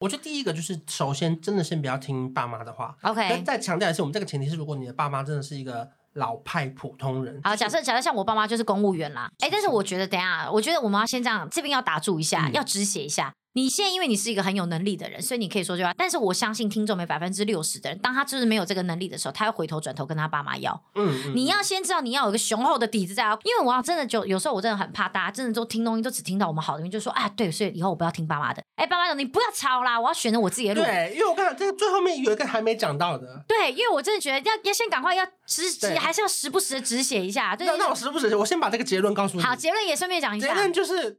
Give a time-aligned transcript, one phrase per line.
[0.00, 2.96] 我觉得第一个就是，首先真的先不要听爸妈的话。
[3.02, 7.38] OK，再强调的是，我们这个前提是，如果你的爸妈真的是一个老派普通人。
[7.44, 13.30] 好，假设假设像我爸妈就是公务员啦，哎、欸，但是我觉得等一下，我觉得我们要先这样，这边要打住一下，嗯、要止血一下。
[13.54, 15.92] 你现在因为你是一个很有能力的人，所以你可以说这话。
[15.96, 20.80] 但是我相信听众没百分之六十的人，当他就是没有这个能力的时候，他要回头转头跟他爸妈要。
[20.94, 23.36] 嗯，嗯，你要先知道你要有一个雄厚的底子在啊。
[23.42, 28.62] 因为我要真的就有时候我真的很怕大家真的都听东西都只听到我们好的，就说啊对，所以以后我不要听爸妈的。
[28.76, 30.82] 哎，爸妈的你不要吵啦，我要选择我自己的路。
[30.82, 33.44] 对，因为我看到这个最后面有一个还没讲到的。
[33.48, 37.56] 对，因为我真的觉得要要先赶快要止止，还是要时不时的止血一下。
[37.56, 39.42] 对，那那我时不时，我先把这个结论告诉你。
[39.42, 40.46] 好，结论也顺便讲一下。
[40.46, 41.18] 结论就是。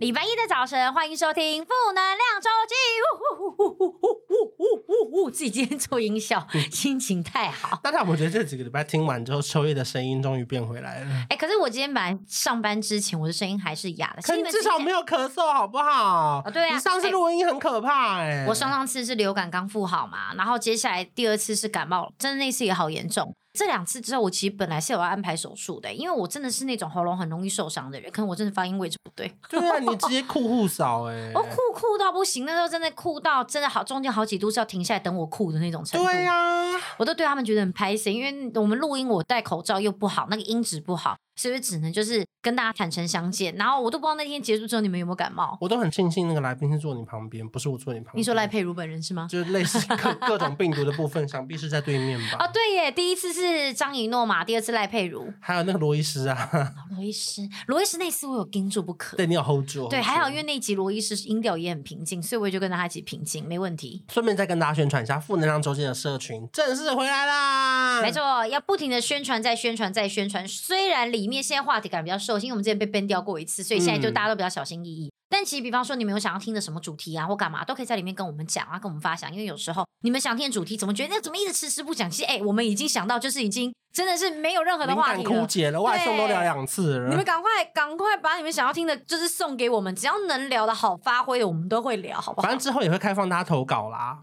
[0.00, 2.74] 礼拜一的早晨，欢迎收听负能量周记。
[3.04, 5.30] 呜呜呜呜呜呜呜呜呜！
[5.30, 7.78] 自己今天做音效，心情太好。
[7.82, 11.26] 大家我觉得这几个礼拜听完之后，秋叶的声音终于变回来了。
[11.28, 14.22] 哎，可是我今天本来上班之前，我的声音还是哑的。
[14.22, 16.42] 可至少没有咳嗽，好不好？
[16.46, 16.76] 啊，对呀。
[16.76, 18.46] 你上次录音很可怕哎。
[18.48, 23.36] 我上上次是流感刚复好嘛，然后接下来第二次是感冒，真的那次也好严重。
[23.52, 29.32] 这两次之后，我其实本来是有要安排手术的，因为我真的是那种喉咙很容易受伤的人，可能我真的发音位置不对。
[29.48, 31.32] 对啊，你直接酷酷少哎！
[31.34, 36.06] 我酷酷到不行，那时候真的酷到真的好，中间好几度是要停下来等我酷的那种程度。
[36.06, 41.16] 对呀、啊，我都对他们觉得很拍死，因为我们录音我戴口罩又不好，那个音质不好。
[41.40, 45.56] 所以只能就是跟大家坦诚相见，然后我都不知道那天结束之后你们有没有感冒。
[45.58, 48.20] 我都很庆幸那个来宾是坐你旁边，不是我坐你旁边。
[48.20, 49.26] 你说赖佩如本人是吗？
[49.30, 52.44] 就是类似各 各种病毒的部分，想必是在对面吧？
[52.44, 56.50] 哦，对耶，第一次是张怡诺嘛，第二次赖佩如，还有那个罗医师啊。
[56.90, 59.16] 罗医师，罗医师那次我有盯住不可。
[59.16, 59.88] 对，你有 hold 住。
[59.88, 64.04] 对，还好，因为那集罗医师音调也很平静，所以我就跟大家一起平静，没问题。
[64.12, 68.02] 顺便再跟大家宣传一下，负能量周记的社群正式回来啦！
[68.02, 70.46] 没错，要不停的宣传，再宣传，再宣传。
[70.46, 75.06] 虽然里面现在话题感比较受，因为我们之前被 ban 掉过一次，所以现在就大家都比较小心翼翼。
[75.06, 79.32] 嗯、但其实，比方说你们有想要听的什么主题啊，或干嘛，都可以在里面跟我们讲啊，跟我们发想。
[79.32, 82.10] 因为有时候你们想听的主题，怎么觉得那怎么一直迟迟不讲？
[82.10, 85.30] 其实，哎、欸，我们已经想到，就是已经真的是没有任何的话题了。
[85.30, 87.08] 枯竭了，外送都聊两次了。
[87.08, 92.48] 你们赶快赶快把你们想要听的，就是送给我们，只要能聊的好发挥的，我们都会聊，好不好？
[92.48, 94.20] 反正之后也会开放大家投稿啦，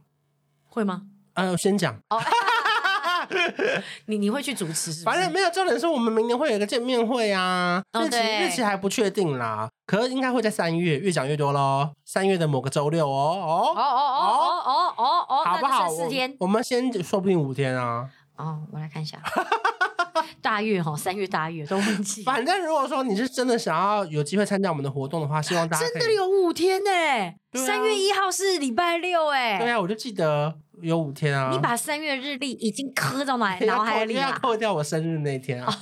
[0.67, 1.03] 会吗？
[1.33, 1.99] 呃，先讲。
[2.09, 2.21] Oh,
[4.07, 5.03] 你你会去主持是？
[5.03, 11.89] 反正没有重点是我们明年会有一个见面会啊，日期、oh, 日期还不确定啦，可是应该会在三月，越讲越多喽。
[12.05, 15.89] 三月的某个周六哦哦哦哦哦哦哦，好不好？
[15.89, 18.09] 四天我，我们先说不定五天啊。
[18.37, 19.17] 哦，我来看一下，
[20.41, 22.23] 大月哈，三月大月都忘记。
[22.23, 26.91] 反正如果说你是真的想要有机会参加我们的活动的话，希望大家真的有五天呢。
[27.65, 29.57] 三、啊、月一号是礼拜六哎。
[29.57, 30.55] 对啊，我就记得。
[30.81, 31.49] 有五天啊！
[31.51, 34.21] 你把三月日历已经刻到脑 脑海里了？
[34.21, 35.73] 要扣掉我生日那天啊！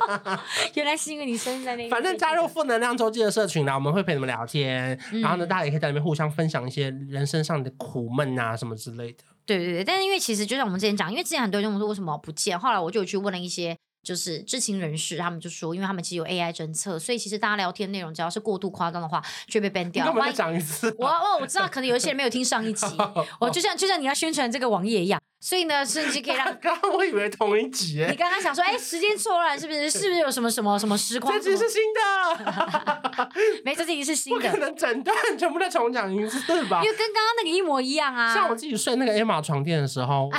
[0.74, 1.90] 原来是因为你生日在那天。
[1.90, 9.18] 反正加入负能量周记的社群啦，我们会陪你们聊天，嗯、然后呢，大家也可以在里面互相分享一些人生上的苦闷啊什么之类的。
[9.44, 13.76] 对对对，但是因为其实就像我们之前讲，因为之前很多人问我说为什么不见，后来我就有去问了一些。
[14.02, 20.04] 就是知情人士，他们就说，因为他们其实有 AI 侦测，所以其实大家聊天内容只要是过度夸张的话，就会被 ban 掉。
[20.06, 20.94] 你干嘛再讲一次啊？
[20.98, 22.86] 我哦我知道，可能有一些人没有听上一集，
[23.40, 29.90] 我就像就像你要宣传这个网页一样，所以呢，甚至可以让 刚刚我以为同一集，你刚刚想说，哎，时间错乱是不是？
[29.90, 31.32] 是不是有什么什么什么时光？
[31.38, 33.30] 这集是新的，
[33.64, 36.82] 没错，这集是新的，不可能整段全部再重讲一次吧？
[36.82, 38.32] 因为跟刚刚那个一模一样啊。
[38.32, 40.30] 像我自己睡那个 Emma 床垫的时候。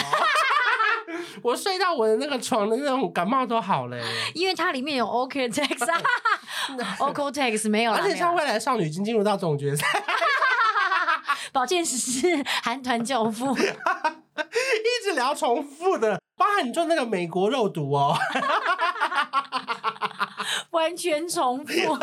[1.42, 3.98] 我睡到我的那个床的那种感冒都好了，
[4.34, 6.02] 因为它里面有 OK Tex 啊，
[7.00, 9.86] OK Tex 没有，而且像未来少女已经进入到总决赛，
[11.52, 18.18] 保健师韩团教父，一直聊重复的，包含你做那个美国肉毒哦。
[20.72, 21.74] 完全重复，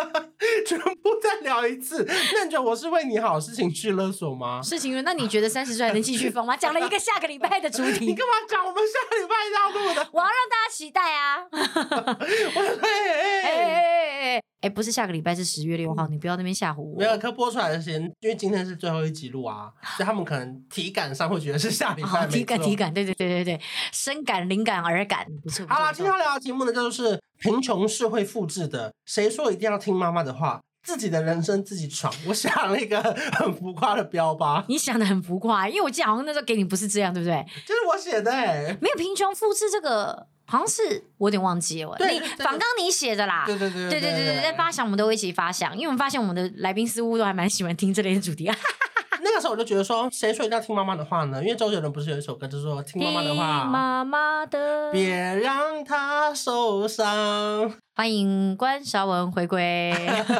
[0.67, 2.05] 全部再聊一次。
[2.35, 4.61] 那你觉得我是为你好事情去勒索吗？
[4.63, 6.57] 事情，那你觉得三十岁还能继续疯吗？
[6.59, 10.09] 讲了一个下个礼拜的主题，你干嘛讲我们下个礼拜要录的？
[10.13, 11.47] 我要让大家期待啊！
[11.53, 16.99] 我哎哎哎哎哎，不是下个礼拜，是十月六号，你不要那边吓唬我。
[16.99, 22.27] 没有，可播出来的时间，因为今天是最后一集录啊，所以他们可能体感上会觉得是下礼拜。
[22.27, 23.61] 体感，体感，对对对对对，
[23.93, 25.65] 深感、灵感、耳感，不错。
[25.69, 27.21] 好了，今天要聊的题目呢，就是。
[27.39, 30.61] 贫穷是会复制的，谁说一定要听妈妈的话？
[30.83, 32.13] 自己的人生自己闯。
[32.29, 33.03] 我想了一个
[33.33, 34.65] 很浮夸的标吧。
[34.69, 37.45] 你想的很浮夸，因为我记得好像那时候给你不是这样，对不对？
[37.67, 40.29] 就是我写的哎，没有贫穷复制这个。
[40.51, 48.57] 好像是我有点忘记了，对你访纲你写的啦，对对对对对对对，在发想我们都会一起发想，因为我们发现我们的来宾似乎都还蛮喜欢听这类的主题啊。
[49.29, 51.43] 那个时候我就觉得说，谁说一定要听妈妈的话呢？
[51.43, 57.71] 因为周杰伦不是有一首歌，就是说听妈妈的话，妈妈的，别让她受伤。
[57.95, 59.93] 欢迎关韶文回归。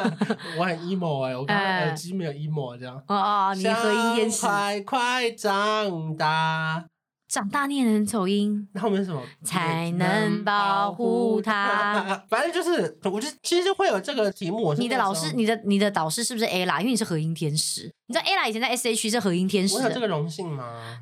[0.57, 2.95] 我很 emo 哎、欸，我刚刚 耳机没有 emo 这样。
[3.07, 4.45] 哦哦，你和音天使。
[4.45, 6.85] 快快长大。
[7.29, 9.21] 长大念人走音，那后面是什么？
[9.43, 12.03] 才能保护他。
[12.27, 14.73] 反正就是，我就其实会有这个题目。
[14.73, 16.79] 你的老师，你的你的导师是不是 Ella？
[16.79, 17.83] 因为你是和音天使。
[18.07, 19.75] 你知道 Ella 以前在 SH 是和音天使。
[19.75, 20.97] 我有这个荣幸吗？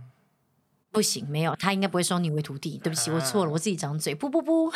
[0.97, 2.79] 不行，没有，他应该不会收你为徒弟。
[2.83, 4.71] 对不起，我错了，我自己张嘴，不不不。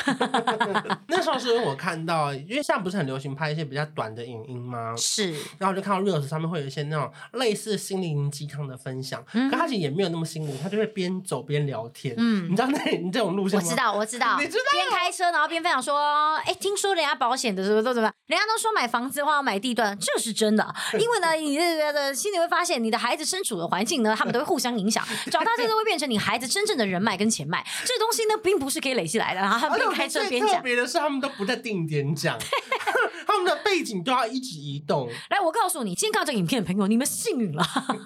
[1.08, 4.96] 那时候是因为我看到，因为现在不是很流行拍一些比较短的影音吗？
[4.98, 5.32] 是。
[5.58, 12.14] 然后我就看到 Reels 上面会有一些那种类似心灵鸡汤的分享，嗯、可他其实也没有那么心灵，他就会边走边聊天。
[12.18, 13.66] 嗯，你知道那你这种路线吗？
[13.66, 14.38] 我知道，我知道。
[14.40, 14.64] 你知道？
[14.72, 18.12] 边开车然后边分享说，哎，听说人家保险的时候都怎么？
[18.28, 20.62] 人家都说买房子的话要买地段，这是真的。
[21.00, 26.92] 因为呢，你的的心里会发现，你的孩子身处的环境呢，他们都会互相影响，长大之后会变成你孩子真正的。
[26.92, 29.40] 人脉跟钱脉，这东西呢，并不是可以累积来的。
[29.40, 32.38] 然后他们边开车边讲，特别的是，他们都不在定点讲，
[33.26, 35.10] 他们的背景都要一直移动。
[35.30, 37.66] 来，我告诉你，今天看这个影片的朋友，你们幸运了。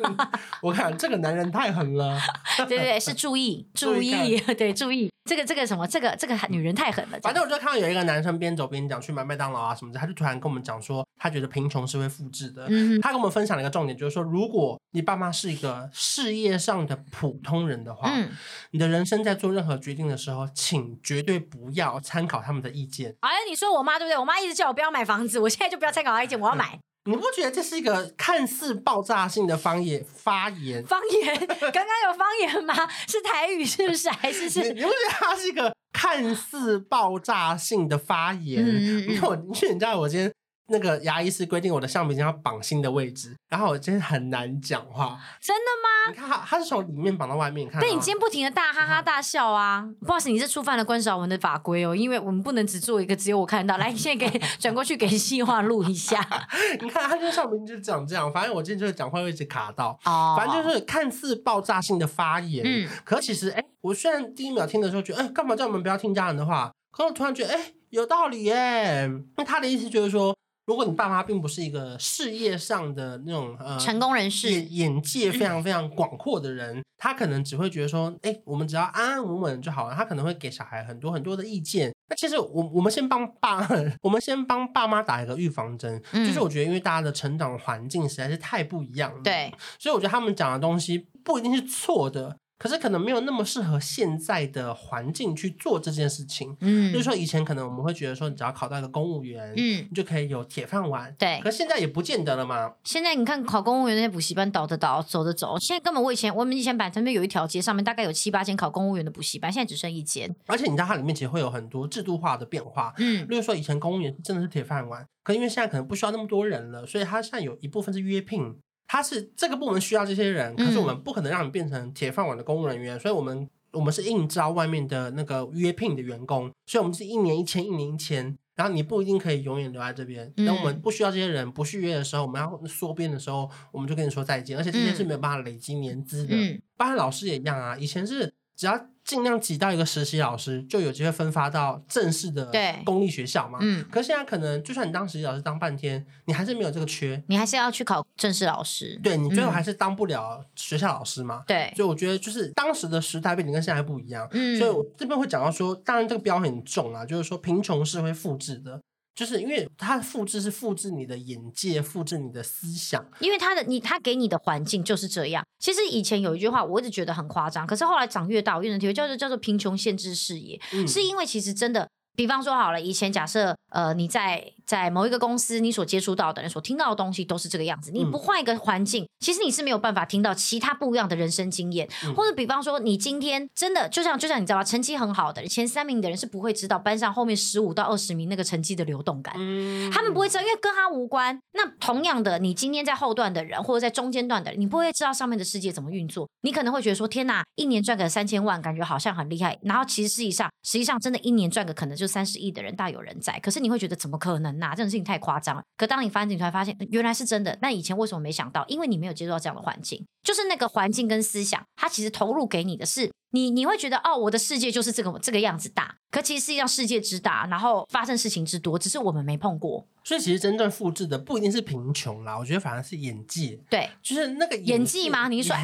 [0.61, 2.19] 我看这个男人太狠了。
[2.67, 5.09] 对对对，是注意注意，对注意。
[5.25, 7.19] 这个这个什么，这个这个女人太狠了。
[7.21, 12.67] 反正我就看到有一个男生边走边讲去买麦当劳啊什么的，他就突然跟我们讲说，他觉得贫穷是会复制的。
[12.69, 18.29] 嗯、他跟我们分享了一个重点，就是说，如果你爸妈是一个事业上的普通人的话，嗯、
[18.71, 23.15] 你的人生在做任何决定的时候，请绝对不要参考他们的意见。
[23.21, 24.17] 哎，你说我妈对不对？
[24.17, 26.79] 我妈一直叫我不要买房子，我现在就不要参考她意见，我要买。
[27.05, 30.83] 嗯你不觉得这是一个看似爆炸性的方言发言？
[30.85, 31.37] 方言？
[31.47, 32.73] 刚刚有方言吗？
[33.07, 34.09] 是台语是不是？
[34.09, 34.73] 还是是？
[34.73, 38.63] 你不觉得它是一个看似爆炸性的发言？
[38.63, 40.31] 嗯嗯嗯，因为我，因为你知道我今天。
[40.67, 45.19] 那个牙医师规定我的橡皮筋要绑新的位置，然后我今天很难讲话。
[45.39, 46.11] 真的吗？
[46.11, 47.79] 你看他，他是从里面绑到外面看。
[47.79, 49.87] 但你今天不停的大哈哈大笑啊！
[50.01, 53.77] 不好意思，你是触犯了关韶文的法规哦，因为我们不能只做一个，只有我看到。
[53.77, 56.19] 来，你现在给转过去给细化录一下。
[56.81, 59.99] 你看，他这橡皮筋就讲这样，反正我今天就是讲话会一直卡到。
[60.05, 60.35] 哦。
[60.37, 66.71] 反正就是看似爆炸性的发言，嗯，可其实，哎，我虽然第一秒听的时候觉得，哎，干嘛叫我们不要听家人的话？
[66.91, 69.11] 可我突然觉得，哎，有道理耶。
[69.37, 70.35] 那他的意思就是说。
[70.65, 79.95] 如果你爸妈并不是一个事业上的那种呃成功人士，眼眼界非常 非常广阔的人，嗯、他可能只会觉得说，哎，我们只要安安稳稳就好了。
[79.95, 81.93] 他可能会给小孩很多很多的意见。
[82.09, 83.67] 那其实我我们先帮爸，
[84.01, 92.37] 我们先帮爸妈打一个预防针，嗯、就是我觉得因为大家的成长环境实在是太不一样了，对，所以我觉得他们讲的东西不一定是错的。
[92.57, 96.55] 可是可能没有那么适合现在的环境去做这件事情。
[96.61, 101.13] 嗯，就是说以前可能我们会觉得说，你只要考到一个公务员，嗯，你就可以有铁饭碗。
[101.19, 101.39] 对。
[101.43, 102.73] 可是现在也不见得了嘛。
[102.83, 105.59] 现在你看考公务员那些补习班倒的倒，走的走。
[105.59, 110.33] 现在根本我以前我们以前板桥那边有一条街上面大概有七八间考公务员的补习班，现在只剩一间。
[110.47, 112.93] 而且你知道它里面其实会有很多制度化的变化。
[112.97, 113.27] 嗯。
[113.27, 118.55] 例如说以前公务员真的是铁饭碗，可因为现在可能不需要那么多人了，所以它现在有一部分是约聘。
[118.87, 130.31] 他是这个部门需要这些人，可是我们不可能让你变成铁饭碗的公务人员，嗯、所以我们我们是应招外面的那个约聘的员工，所以我们是一年一签，一年一签，然后你不一定可以永远留在这边。
[130.37, 134.57] 等、嗯、我们不需要这些人，不续约的时候，我们要缩编的时候，我们就跟你说再见。
[134.57, 138.87] 而且这些是没有办法累积年资的，嗯、包括老师也一样啊，以前是只要。
[139.05, 142.51] 尽量挤到一个实习老师，就有机会分发到正式的
[142.83, 143.59] 公立学校嘛。
[143.61, 143.85] 嗯。
[143.91, 148.99] 可是现在可能，就算你当实习老师当半天，你还是没有这个缺，你还是要去考正式老师。
[149.03, 151.43] 对，你最后还是当不了学校老师嘛。
[151.45, 151.75] 对、嗯。
[151.75, 154.27] 所以我觉得，就是当时的时代背景跟现在不一样。
[154.31, 154.57] 嗯。
[154.57, 158.81] 所以我这边会讲到说，当然这个标很重啊，就是说贫穷是会复制的。
[159.15, 163.03] 就是因为它的复制是复制你的眼界，复制你的思想。
[163.19, 165.43] 因为他的你，他给你的环境就是这样。
[165.59, 171.87] 其实以前有一句话，我一直觉得很夸张，可是后来长越大，我越能体会，叫做叫做贫穷限制视野，嗯、是因为其实真的。
[172.17, 177.91] 比方说好了，以前假设呃你在在某一个公司，你所接触到的人所听到的东西都是这个样子。
[177.91, 181.87] 你不换一个环境，嗯、其实你是没有办法听到其他不一样的人生经验。
[182.03, 191.37] 嗯、或者比方说，你今天真的就像就像你知道吧，成绩很好的前三名的人是不会知道班上后面十五到二十名那个成绩的流动感，嗯、他们不会知道，因为跟他无关。
[191.53, 196.29] 那同样的，你今天在后段的人或者在中间段的人，你不会知道上面的世界怎么运作。
[196.43, 199.59] 你可能会觉得说，天哪，一年赚个三千万，感觉好像很厉害。
[199.63, 202.05] 然后其实实际上，实际上真的一年赚个可能就。
[202.05, 203.39] 就三十亿的人大有人在。
[203.39, 205.63] 可是你会觉得怎么可能那、这种事情太夸张了。
[205.77, 207.57] 可当你发现，你才发现原来是真的。
[207.61, 208.65] 那以前为什么没想到？
[208.67, 213.11] 因为你没有接触到这样的环境，就是那个环境跟思想，它其实投入给你的是。
[213.31, 219.85] 你你会觉得哦，我的世界就是这个这个样子大，可其实实际上世界之大，然后发生事情之多，只是我们没碰过。
[220.05, 223.59] 所以其实真正复制的不一定是贫穷啦，我觉得反而是演技。
[223.67, 225.27] 对，就是那个演技，吗？
[225.27, 225.55] 你说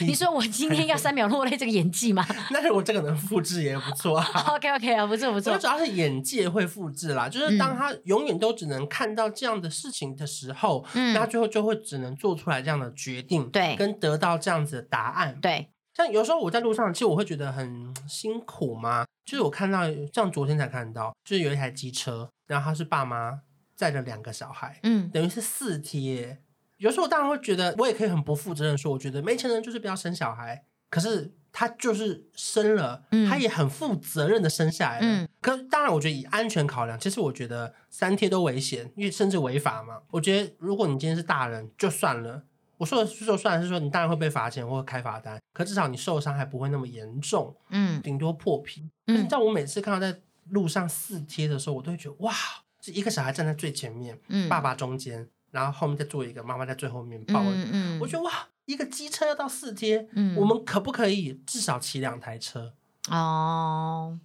[0.00, 2.26] 你说我今天要三秒落泪，这个演技吗？
[2.50, 4.26] 那如果这个能复制也不错啊。
[4.56, 5.58] OK OK 啊，不错不错。
[5.58, 15.68] 主要是演技会复制啦，就是当他永远都只能看到这样的事情的时候，嗯，那最后就会只能做出来这样的决定，对，跟得到这样子的答案，对。
[15.94, 19.04] 像有时候我在路上，其实我会觉得很辛苦嘛。
[19.26, 19.80] 就是我看到，
[20.14, 23.40] 像昨天才看到，就是有一台机车，然后他是爸妈
[23.80, 26.42] 载着两个小孩，嗯，等于是四贴。
[26.76, 30.64] 有时候我当然会觉得，我也可以很不负责任说，我觉得没钱人就是不要生小孩。
[30.90, 35.06] 可是他就是生了，他也很负责任的生下来了。
[35.06, 40.00] 嗯，可当然，我觉得以安全考量，其实我觉得三贴都危险，因为甚至违法嘛。
[40.10, 42.42] 我觉得如果你今天是大人，就算了。
[42.76, 48.90] 我说的是说，虽然是说你当然会被罚钱或开罚单，可至少你受伤还不会那么严重，嗯，顶多破皮。
[49.06, 50.18] 嗯，可是你知道我每次看到在
[50.48, 62.74] 路上四贴的时候，我都会觉得哇，这一个小孩站在最前面，嗯，爸爸中间，然后后面再坐一个妈妈在最后面抱着，嗯，嗯，我觉得哇，一个机车要到四阶，嗯，我们可不可以至少骑两台车？
[63.10, 64.18] 哦。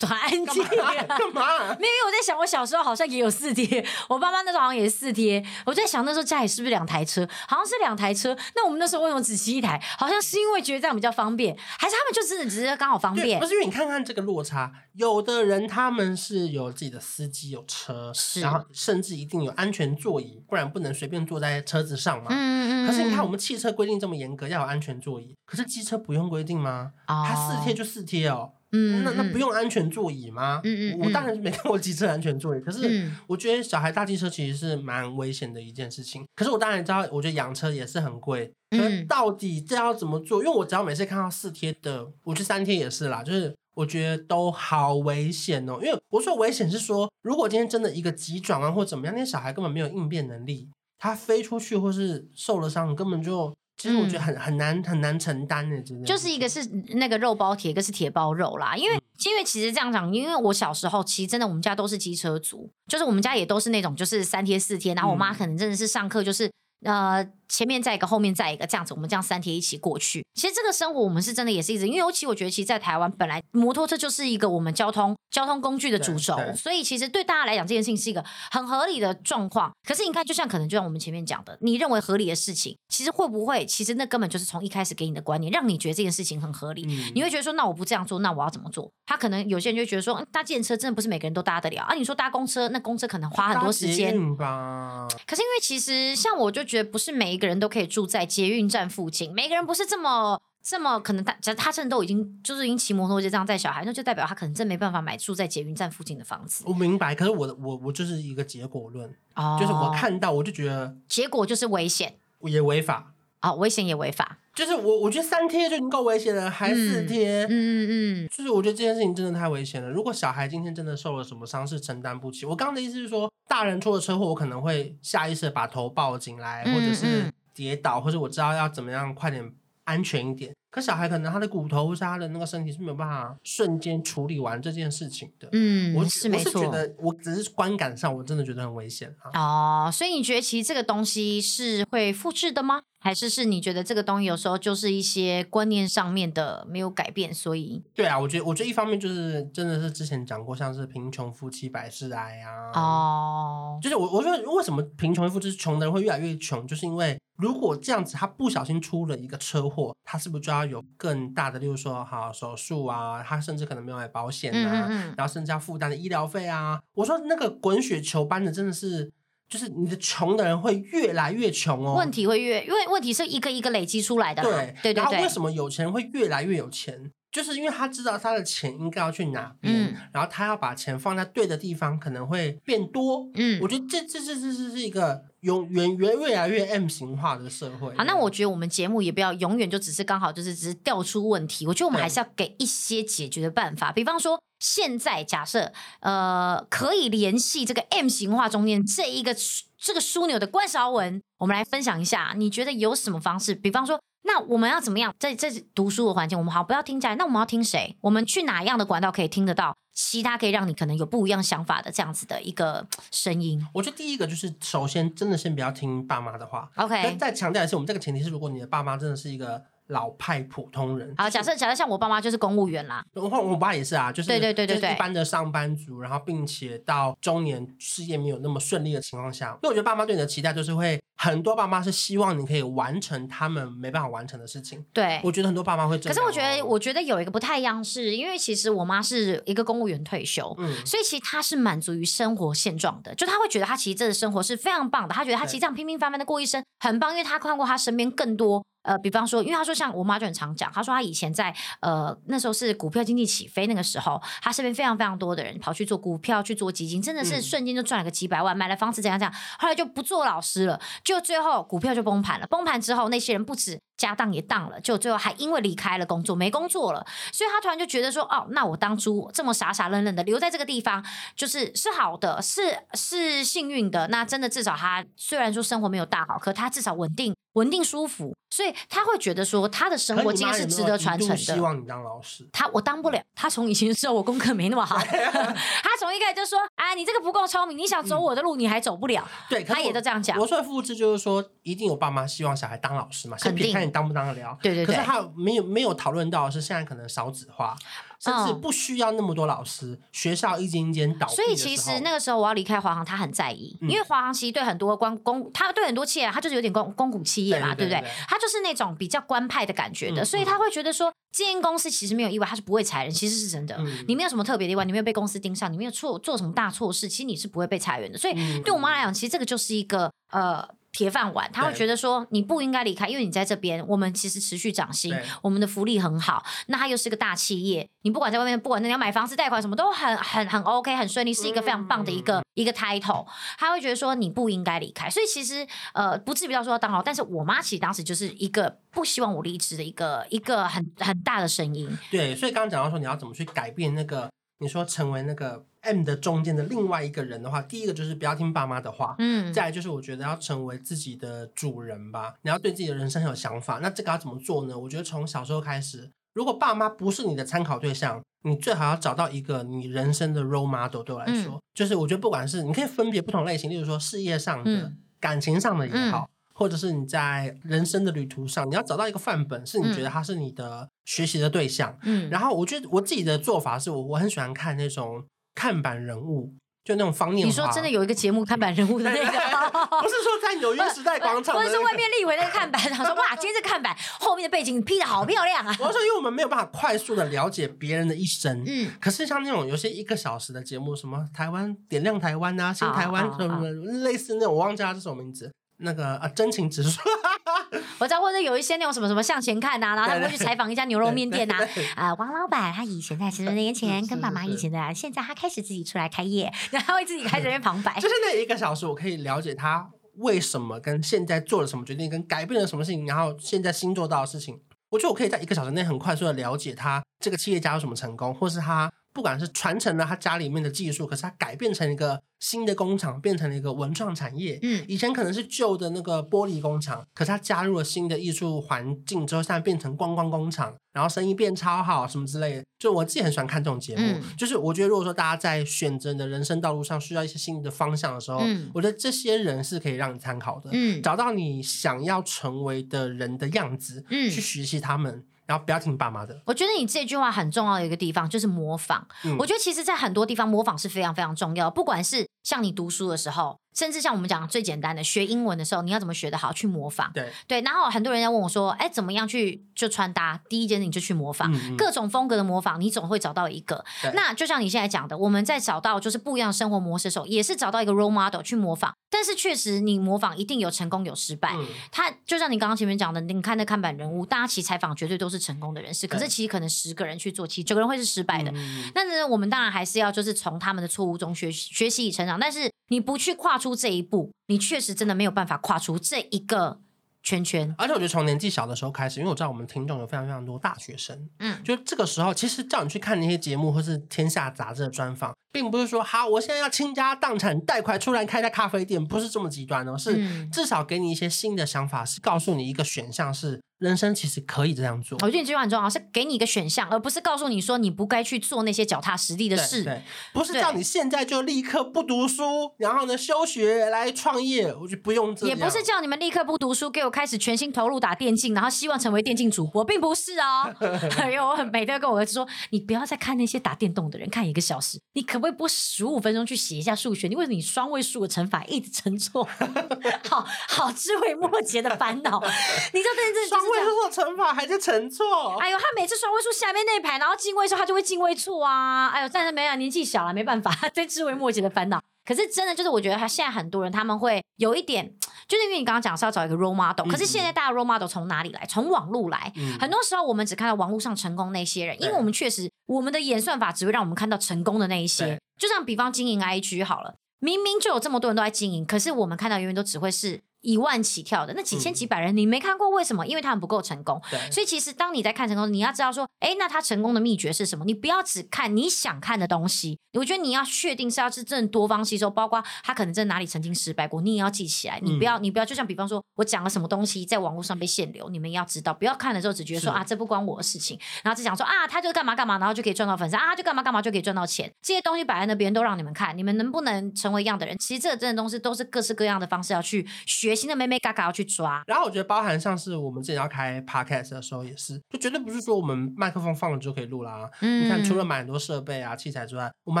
[0.00, 0.62] 很安静，
[1.06, 1.74] 干嘛？
[1.78, 5.44] 没有，因为我在想，我小时候好像也有四贴，我爸妈那时候好像也是四贴。
[5.64, 7.26] 我在想，那时候家里是不是两台车？
[7.48, 8.36] 好像是两台车。
[8.54, 9.80] 那我们那时候为什么只骑一台？
[9.98, 13.38] 好像是因为觉得这样比较方便，还是他们就真的只是刚好方便？
[13.38, 22.26] 不是因为你看看这个落差，有的人他们是有自己的司机有车，是然后甚至一定有安全座椅，不然不能随便坐在车子上嘛。
[22.30, 22.86] 嗯嗯嗯。
[22.86, 26.92] 可是你看，我们汽车规定这么严格，要有安全座椅，可是机车不用规定吗？
[27.06, 28.52] 哦，它四贴就四贴哦。
[28.72, 30.60] 嗯，那那不用安全座椅吗？
[30.64, 36.24] 嗯嗯，我当然是没看过机车安全座椅，可是我觉得小孩大机车其实是蛮危险的一件事情。
[36.34, 38.50] 可是我当然知道，我觉得养车也是很贵。
[38.70, 40.42] 可是到底这要怎么做？
[40.42, 45.78] 因为我只要每次看到四贴的，我觉得三贴也是啦，就是我觉得都好危险哦。
[45.80, 50.68] 因为我说危险是说，如果今天真的一个急转弯或怎么样，那小孩根本没有应变能力，
[50.98, 53.54] 他飞出去或是受了伤，根本就。
[53.76, 56.04] 其实我觉得很、嗯、很难很难承担的，真的。
[56.06, 56.64] 就是一个是
[56.94, 58.76] 那个肉包铁，一个是铁包肉啦。
[58.76, 66.50] 因为、嗯、因为其实这样讲，因为我小时候其实真的我们家都是机车族，就是我们家也都是那种就是三天四天，然后我妈可能真的是上课就是。
[66.84, 70.24] 呃，前面再一个，后面再一个，这样子，我们这样三天一起过去。
[70.34, 79.70] 其实这个生活，我们是真的也是一直，因为尤其我觉得，其实，在台湾本来摩托车就是一个我们交通交通工具的主轴，所以其实对大家来讲，这件事情是一个很合理的状况。
[79.86, 86.84] 可是你看，就像可能就像我们前面讲的，你认为合理的事情，其实会不会，其实那根本就是从一开始给你的观念，让你觉得这件事情很合理。
[86.86, 88.90] 嗯、你会觉得说，那我不这样做，那我要怎么做？
[89.06, 91.94] 他可能有些人就觉得说，嗯、搭电车真的不是每个人都搭得了啊。
[91.94, 95.06] 你说搭公车，那公车可能花很多时间吧。
[95.26, 97.46] 可是因为其实像我就觉得不是每一个。
[97.46, 106.64] 人都可以住在捷运站附近，每个人不是这么这么可能他，假如他真的都已经就是已经骑摩托车这样带小孩，那就代表他可能真没办法买住在捷运站附近的房子。
[106.66, 114.38] 我明白，可是我我我就是一个结果论，哦，就是我看到我就觉得结果就是危险，也违法啊，哦，危险也违法。
[114.56, 117.88] 就是我我觉得三贴就已经够危险了，还四贴，嗯嗯
[118.24, 119.88] 嗯，就是我觉得这件事情真的太危险了。
[119.88, 122.44] 如果小孩今天真的受了什么伤，是承担不起。
[122.46, 127.30] 我刚刚的意思是说，大人出了车祸，我可能会下意识把头抱紧来，或者是。
[127.56, 129.50] 跌倒，或者我知道要怎么样快点
[129.84, 130.54] 安全一点。
[130.76, 135.48] 可小孩可能他的骨头或是他的那个身体是没有办法瞬间处理完这件事情的。
[135.52, 136.60] 嗯，我是没错。
[136.60, 139.86] 我是觉得，我只是观感上，我真的觉得很危险啊。
[139.86, 142.82] 哦，所以你觉得其实这个东西是会复制的吗？
[142.98, 147.82] 还是是你觉得这个东西有时候就是一些观念上面的没有改变，所以？
[147.94, 152.72] 对啊，我觉得，我觉得一方面就是真的是之前讲过，像是贫穷夫妻百事哀啊。
[152.74, 157.18] 哦，就是我我说为什么贫穷夫妻穷的人会越来越穷，就是因为。
[157.38, 166.80] 如果这样子，他不小心出了一个车祸，他是不是就要有更大的，例如说，好手术啊，他甚至可能没有买保险啊，嗯嗯嗯，然后甚至要负担的医疗费啊。
[166.94, 169.10] 我说那个滚雪球般的，真的是，
[169.48, 175.02] 就是你的穷的人会越来越穷哦，问题会越，因为问题是一个一个累积出来的，对对对。
[175.02, 177.10] 然后为什么有钱人会越来越有钱？
[177.32, 183.28] 就是因为他知道他的钱应该要去哪边，嗯、然后他要把钱放在对的地方，可能会变多。
[183.34, 187.94] 嗯，我觉得这这这这这是一个永远越越来越 M 型化的社会。
[187.94, 193.92] 好，那我觉得我们节目也不要永远就只是刚好就是只是调出问题，我觉得我们还是要给一些解决的办法。
[193.92, 199.36] 比方说，现在假设呃可以联系这个 M 型化中间这一个
[199.78, 203.54] 这个枢纽的关韶文，我们来分享一下，你觉得有什么方式？
[203.54, 204.00] 比方说。
[204.26, 206.36] 那我们要怎么样在这读书的环境？
[206.36, 207.96] 我们好不要听家里，那我们要听谁？
[208.00, 213.66] 我们去哪样的管道可以听得到其他可以让你可能有不一样想法的这样子的一个声音？
[213.72, 216.70] 我觉得第一个就是，首先真的先不要听爸妈的话。
[216.76, 219.64] OK，再强调一次，我们这个前提是，如果你的爸妈真的是一个。
[219.88, 234.84] 老派普通人，好，假设假设像我爸妈就是公务员啦，我我爸也是啊，就是对对对对对，一般的上班族，然后并且到中年事业没有那么顺利的情况下，因为我觉得爸妈对你的期待就是会很多，爸妈是希望你可以完成他们没办法完成的事情。
[234.92, 236.14] 对，我觉得很多爸妈会这样。
[236.14, 248.64] 可是我觉得，我觉得有一个不太一样是，是因为其实我妈是一个公务员退休，嗯，所以其实她是满足于生活现状的，就她会觉得她其实这个生活是非常棒的，她觉得她其实这样平平凡凡的过一生很棒，因为她看过她身边更多。
[248.86, 263.80] 呃，比方说，因为他说像我妈就很常讲，他说他以前在呃那时候是股票经济起飞那个时候，他身边非常非常多的人跑去做股票，去做基金，真的是瞬间就赚了个几百万，买了房子怎样怎样，后来就不做老师了，就最后股票就崩盘了，崩盘之后那些人不止。
[263.96, 274.08] 家当也当了，就最后还因为离开了工作没工作了，所以他突然就觉得说，哦，那我当初这么傻傻愣愣的留在这个地方，就是是好的，是是幸运的。
[274.08, 281.36] 那真的至少他虽然说生活没有大好，可他至少稳定稳定舒服，所以他会觉得说他的生活经验是值得传承的。
[281.36, 283.22] 希望你当老师，他我当不了。
[283.34, 289.26] 他从以前就知道我功课没那么好，他从一开始就说，哎，你这个不够聪明，你想走我的路，你还走不了。
[289.48, 290.38] 对，他也都这样讲。
[290.38, 293.85] 我说的复制就是说，一定有爸妈希望小孩当老师嘛，肯定。
[293.86, 294.58] 你当不当得了？
[294.62, 294.94] 对对对。
[294.94, 297.76] 可是他没有没有讨论到是现在可能少子化，
[298.18, 301.34] 甚至不需要那么多老师，嗯、学校一间一间倒闭。
[301.34, 308.04] 所以其实那个时候我要离开华航，他很在意，嗯、因为华航其实对很多关公，他对很多企业，他就是有点公公股企业嘛，对，不对？
[308.28, 313.76] 他就是那种比较官派的感觉的，嗯、所以他会觉得说，这间公司其实没有意外，他是不会裁人，其实是真的。
[313.78, 318.18] 嗯、你没有什么特别的意外，你没有被公司盯上，你没有错做什么大错事，其实你是不会被裁员的。
[318.18, 320.66] 所以对我妈来讲，其实这个就是一个呃。
[320.96, 326.42] 铁饭碗，他会觉得说你不应该离开，因为你在这边，我们其实持续涨薪，我们的福利很好。
[326.68, 333.26] 那他又是个大企业，你不管在外面，不管你要买房子、贷款什么，都很很很 OK，很顺利，是一个非常棒的一个、嗯、一个 title。
[333.58, 341.86] 他会觉得说你不应该离开，所以其实呃不至于到说要当好，但是我妈其实当时就是一个不希望我离职的一个一个很很大的声音。
[342.10, 344.30] 对，所以刚刚讲到说你要怎么去改变那个。
[344.58, 353.78] 你说成为那个 M 的中间的另外一个人的话，第一个就是不要听爸妈的话，嗯，再来就是我觉得要成为自己的主人吧，你要对自己的人生很有想法。
[353.80, 354.78] 那这个要怎么做呢？
[354.78, 361.02] 我觉得从小时候开始，如果爸妈不是你的参考对象，你最好要找到一个你人生的 role model。
[361.02, 366.28] 对我来说，嗯、就是我觉得不管是你可以分别不同类型，例如说事业上的、嗯、感情上的也好。
[366.28, 371.94] 嗯或者是你在人生的旅途上，你要找到一个范本，是你觉得他是你的学习的对象。
[372.00, 375.22] 嗯，然后我觉得我自己的做法是我我很喜欢看那种
[375.56, 376.52] 看板人物，
[376.84, 377.48] 就那种方念华。
[377.48, 379.26] 你说真的有一个节目看板人物的那个，
[380.00, 385.74] 不是说在纽约时代广场，或者是外面立委那个看板，他说哇，今天这看板后面的背景 P 的好漂亮啊！
[385.80, 393.68] 我说，因为我们没有办法快速的了解别人的一生，嗯，可是像那种有些一个小时的节目，什么台湾点亮台湾啊，新台湾什么
[394.04, 395.50] 类似那种，我忘记他是什么名字。
[395.78, 397.00] 那个啊，真情指数，
[397.98, 414.58] 我知道，或者有一些那种什么什么向前看呐、啊，然后他们会去采访一家牛肉面店呐、啊，啊、呃，王老板他以前在十多年前跟爸妈以前的，现在他开始自己出来开业， 然后他会自己开始那边旁白， 就是那一个小时，我可以了解他为什么跟现在做了什么决定，跟改变了什么事情，然后现在新做到的事情，
[414.90, 418.90] 我觉得我可以在一个小时内很快速的了解他这个企业家有什么成功，或是他。
[419.16, 424.58] 不管是传承了他家里面的技术，可是他改变成一个新的工厂，变成了一个文创产业。
[424.60, 432.64] 嗯，以前可能是旧的那个玻璃工厂，可是他加入了新的艺术环境之后，现在变成观光工厂，然后生意变超好，什么之类的。
[432.78, 440.68] 就我自己很喜欢看这种节目，嗯、就是我觉得如果说大家在选择你的人生道路上需要一些新的方向的时候，嗯、我觉得这些人是可以让你参考的。
[440.74, 445.24] 嗯，找到你想要成为的人的样子，嗯，去学习他们。
[445.46, 446.40] 然后不要听爸妈的。
[446.44, 449.06] 我觉得你这句话很重要的一个地方就是模仿。
[449.24, 451.70] 嗯、我觉得其实，在很多地方模仿是非常非常重要。
[451.70, 456.52] 不管是像你读书的时候，甚至像我们讲最简单的学英文的时候，你要怎么学得好？
[456.52, 457.10] 去模仿。
[457.12, 457.60] 对对。
[457.62, 463.84] 然后很多人要问我说：“哎，怎么样去就穿搭？”第一件事你就去模仿，嗯嗯各种风格的模仿，你总会找到一个。
[464.14, 468.94] 那就像你现在讲的，我们在找到就是不一样生活模式的时候，也是找到一个 role model 去模仿。
[469.10, 471.52] 但是确实，你模仿一定有成功有失败。
[471.54, 478.52] 嗯、他就像你刚刚前面讲的，你看那看板人物，大家其实采访绝对都是成功的人士，可是其实可能十个人去做，其实九个人会是失败的。
[478.54, 482.35] 嗯、但是我们当然还是要就是从他们的错误中学学习与成长。
[482.40, 486.80] 但是你不去跨出这一步，你确实真的没有办法跨出这一个。
[487.22, 505.18] 圈圈，而且我觉得从年纪小的时候开始，因为我知道我们听众有非常非常多大学生，嗯，就这个时候，其实叫你去看那些节目或是《天下》杂志的专访，并不是说好，我现在要倾家荡产贷款出来开家咖啡店，不是这么极端哦，是至少给你一些新的想法，是告诉你一个选项是人生其实可以这样做。
[505.22, 509.84] 我觉得这句话很重要，是给你一个选项，而不是告诉你说你不该去做那些脚踏实地的事。
[509.84, 514.74] 对，对，不是叫你现在就立刻不读书，然后呢休学来创业。
[514.74, 515.58] 我就不用这样。
[515.58, 520.74] 也不是叫你们立刻不读书，给我开始全心投入打电竞，然后希望成为电竞主播，并不是哦。
[521.24, 527.28] 因为我很每天跟我儿子说，你不要再看那些打电动的人，看一个小时，你可不可以播十五分钟去写一下数学？
[527.28, 529.46] 你为什么你双位数的乘法一直乘错？
[530.30, 533.65] 好好知微末节的烦恼，你就对这。
[533.74, 535.56] 双位数乘法还是乘错？
[535.58, 539.08] 哎呦，他每次双位数下面那一排，然后进位数他就会进位错啊！
[539.08, 542.00] 哎呦，但是没有年纪小了，没办法， 对枝微末节的烦恼。
[542.24, 545.14] 可是真的就是，我觉得他现在很多人他们会有一点，
[545.46, 548.66] 就是因为你刚刚讲是要找一个 role model，可是现在大家 role model 从哪里来？
[548.66, 549.52] 从网络来。
[549.54, 555.38] 嗯、很多时候我们只看到网络上成功那些人，因为我们确实我们的演算法只会让我们看到成功的那一些。
[555.56, 560.40] 就像比方经营 IG 好了，明明就有这么多人都在经营，可是我们看到永远都只会是。
[560.60, 563.26] 一万起跳的那几千几百人，嗯、你没看过为什么？
[563.26, 564.20] 因为他们不够成功。
[564.30, 567.84] 对所以其实当你在看成功，你要知道说，哎，那他成功的秘诀是什么？
[567.84, 569.98] 你不要只看你想看的东西。
[570.14, 574.98] 我觉得你要确定是要是真的多方吸收，包括他可能在哪里曾经失败过，你也要记起来。
[575.02, 584.72] 你不要，嗯、你不要，就像比方说我讲了什么东西在网络上被限流，你们要知道，不要看的时候只觉得说啊，这不关我的事情，然后只讲说啊，他就干嘛干嘛，然后就可以赚到粉丝啊，就干嘛干嘛就可以赚到钱。
[584.80, 587.76] 这些东西摆在那边都让你们看，你们能不能成为一样的人？
[587.78, 591.36] 其实这个真的东西都是各式各样的方式要去学新的妹妹嘎嘎要。
[591.36, 597.46] 去抓，然后我觉得包含像是我们之前要开 podcast 的时候也是，就绝对不是说我们麦克风放了就可以录啦。
[597.60, 600.00] 嗯，你看除了买很多设备啊器材之外，我们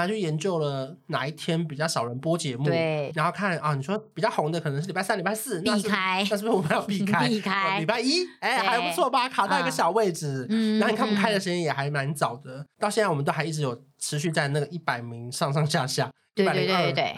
[0.00, 7.28] 还去研究了哪一天比较少人播节目，对，然后看啊，你说比较红的可能是礼拜三、礼拜四，避开， 那是不是我们要避开？
[7.28, 9.28] 避开礼拜一，哎，还不错吧？
[9.28, 16.10] 卡到一个小位置，嗯，然后你看我们开的时间也还蛮早的，到现在我们都还一直有持续在那个一百名上上下下。
[16.36, 17.16] 对对对对对，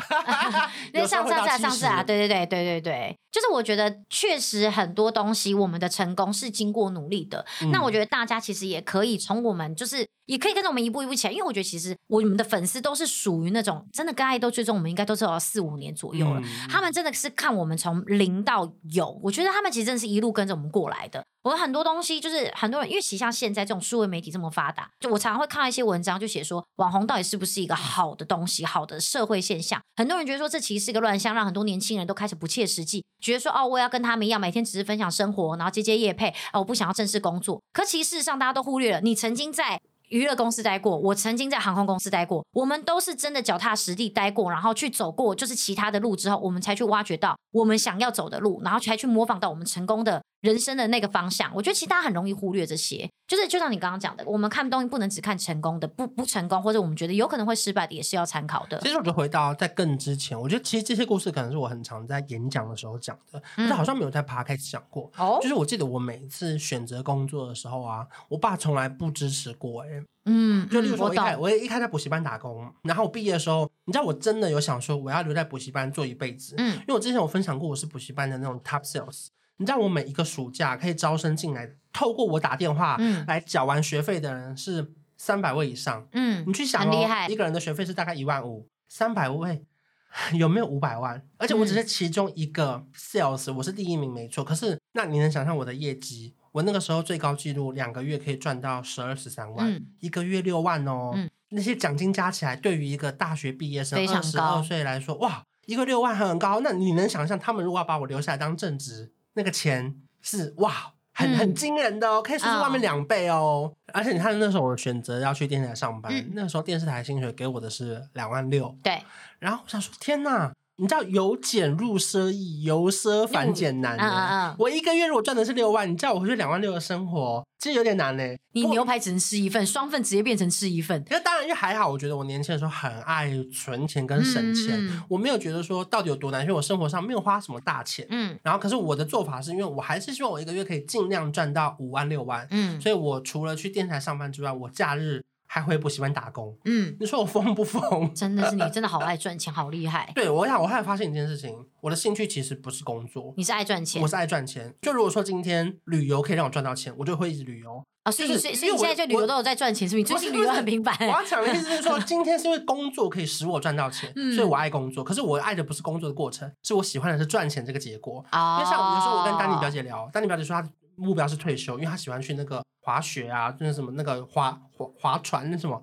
[0.94, 7.44] 那上上次啊上次啊，对对对对对对， 就是我觉得确实很多东西，我们的成功是经过努力的。
[7.62, 10.06] 嗯、那我觉得大家其实也可以从我们就是。
[10.28, 16.38] 也可以跟着我们一步一步起来，因为我觉得其实我们的粉丝都是属于那种真的跟爱都追踪，我们应该都知道四五年左右了。
[16.44, 21.24] 嗯、他们真的是看我们从零到有，我觉得他们其实真的是一路跟着我们过来的。
[21.44, 29.80] 我很多东西就是很多人，因为其实像现在这种数位媒体这么发达，就我常常会看到一些文章，就写说网红到底是不是一个好的东西，好的社会现象。
[29.96, 37.62] 很多人觉得说这其实是一个乱象，让很多年轻人都开始不切实际，觉得说哦，我要跟他们一样，每天只是分享生活，然后接接业配，哦，我不想要正式工作。
[37.72, 39.80] 可其实事实上大家都忽略了，你曾经在。
[40.08, 51.50] 娱乐公司待过，我曾经在航空公司待过，我们都是真的脚踏实地待过，然后去走过就是其他的路之后，我们才去挖掘到我们想要走的路，然后才去模仿到我们成功的人生的那个方向。
[51.54, 58.78] 我觉得其实大家很容易忽略这些，就是就像你刚刚讲的，我们看东西不能只看成功的，不不成功或者我们觉得有可能会失败的也是要参考的。
[58.80, 65.10] 其实我就回到在更之前，我觉得其实这些故事可能是我很常在演讲的时候讲的，但是好像没有在 Podcast 讲过。
[65.16, 70.04] 哦、嗯，就是我记得我每一次选择工作的时候啊，我爸从来不支持过、欸，哎。
[70.30, 89.64] 嗯，就例如说，我一开懂我也一开始在补习班打工，然后我毕业的时候，你知道我真的有想说我要留在补习班做一辈子，嗯，因为我之前有分享过我是补习班的那种 top sales，你知道我每一个暑假可以招生进来，透过我打电话，嗯，来缴完学费的人是三百位以上，嗯，你去想哦，厉害，一个人的学费是大概一万五，三百位
[90.37, 91.26] 有没有五百万？
[91.38, 96.34] 而且我只是其中一个 sales，我是第一名没错，可是那你能想象我的业绩？
[96.52, 101.12] 我那个时候最高纪录两个月可以赚到十二十三万，嗯、一个月六万哦。
[101.14, 106.61] 嗯、那些奖金加起来，对于一个大学毕业生二十二岁来说，哇，一个六万很高。
[106.61, 113.72] 那你能想象，他们如果要把我留下来当正职，那个钱是哇，很很惊人的哦，可以说是外面两倍哦。
[113.87, 118.76] 嗯、而且你看那时候我选择要去电视台上班，嗯、那个时候电视台薪水给我的是两万六。
[118.82, 119.02] 对，
[119.38, 120.52] 然后我想说，天哪！
[120.80, 123.96] 你知道由俭入奢易，由奢反俭难。
[123.96, 124.56] 嗯嗯嗯。
[124.60, 128.38] 我一个月如果赚的是六万，你叫我回去两万六的生活，其实有点难嘞。
[128.52, 131.04] 你牛排只能吃一份，双份直接变成吃一份。
[131.10, 138.06] 那当然，因为还好，我觉得我年轻的时候很爱存钱跟省钱，我没有觉得说到底有多难，因为我生活上没有花什么大钱。
[138.10, 138.38] 嗯。
[138.44, 142.46] 然后，可是我的做法是因为我还是希望我一个月可以尽量赚到五万六万。
[142.52, 142.80] 嗯。
[142.80, 145.24] 所以我除了去电视台上班之外，我假日。
[145.50, 148.12] 还回补习班打工，嗯，你说我疯不疯？
[148.14, 150.12] 真的是你， 真的好爱赚钱，好厉害。
[150.14, 154.74] 对，我想我后来发现一件事情，我的兴趣其实不是工作，你是爱赚钱，我是爱赚钱。
[154.82, 158.12] 就如果说今天旅游可以让我赚到钱，我就会一直旅游啊。
[158.12, 160.02] 所以，所以，所以你现在就旅游都有在赚钱，是不是？
[160.02, 160.94] 你最近旅游很频繁。
[161.00, 165.02] 我要讲的意思是说， 今天是因为工作可以使我赚到钱，所以我爱工作。
[165.02, 168.22] 可是我爱的不是工作的过程，是我喜欢的是赚钱这个结果。
[168.32, 175.83] 因为像有时候我跟丹尼表姐聊，丹尼表姐说她目标是退休，因为她喜欢去那个滑雪啊，就是什么那个划划划船那什么。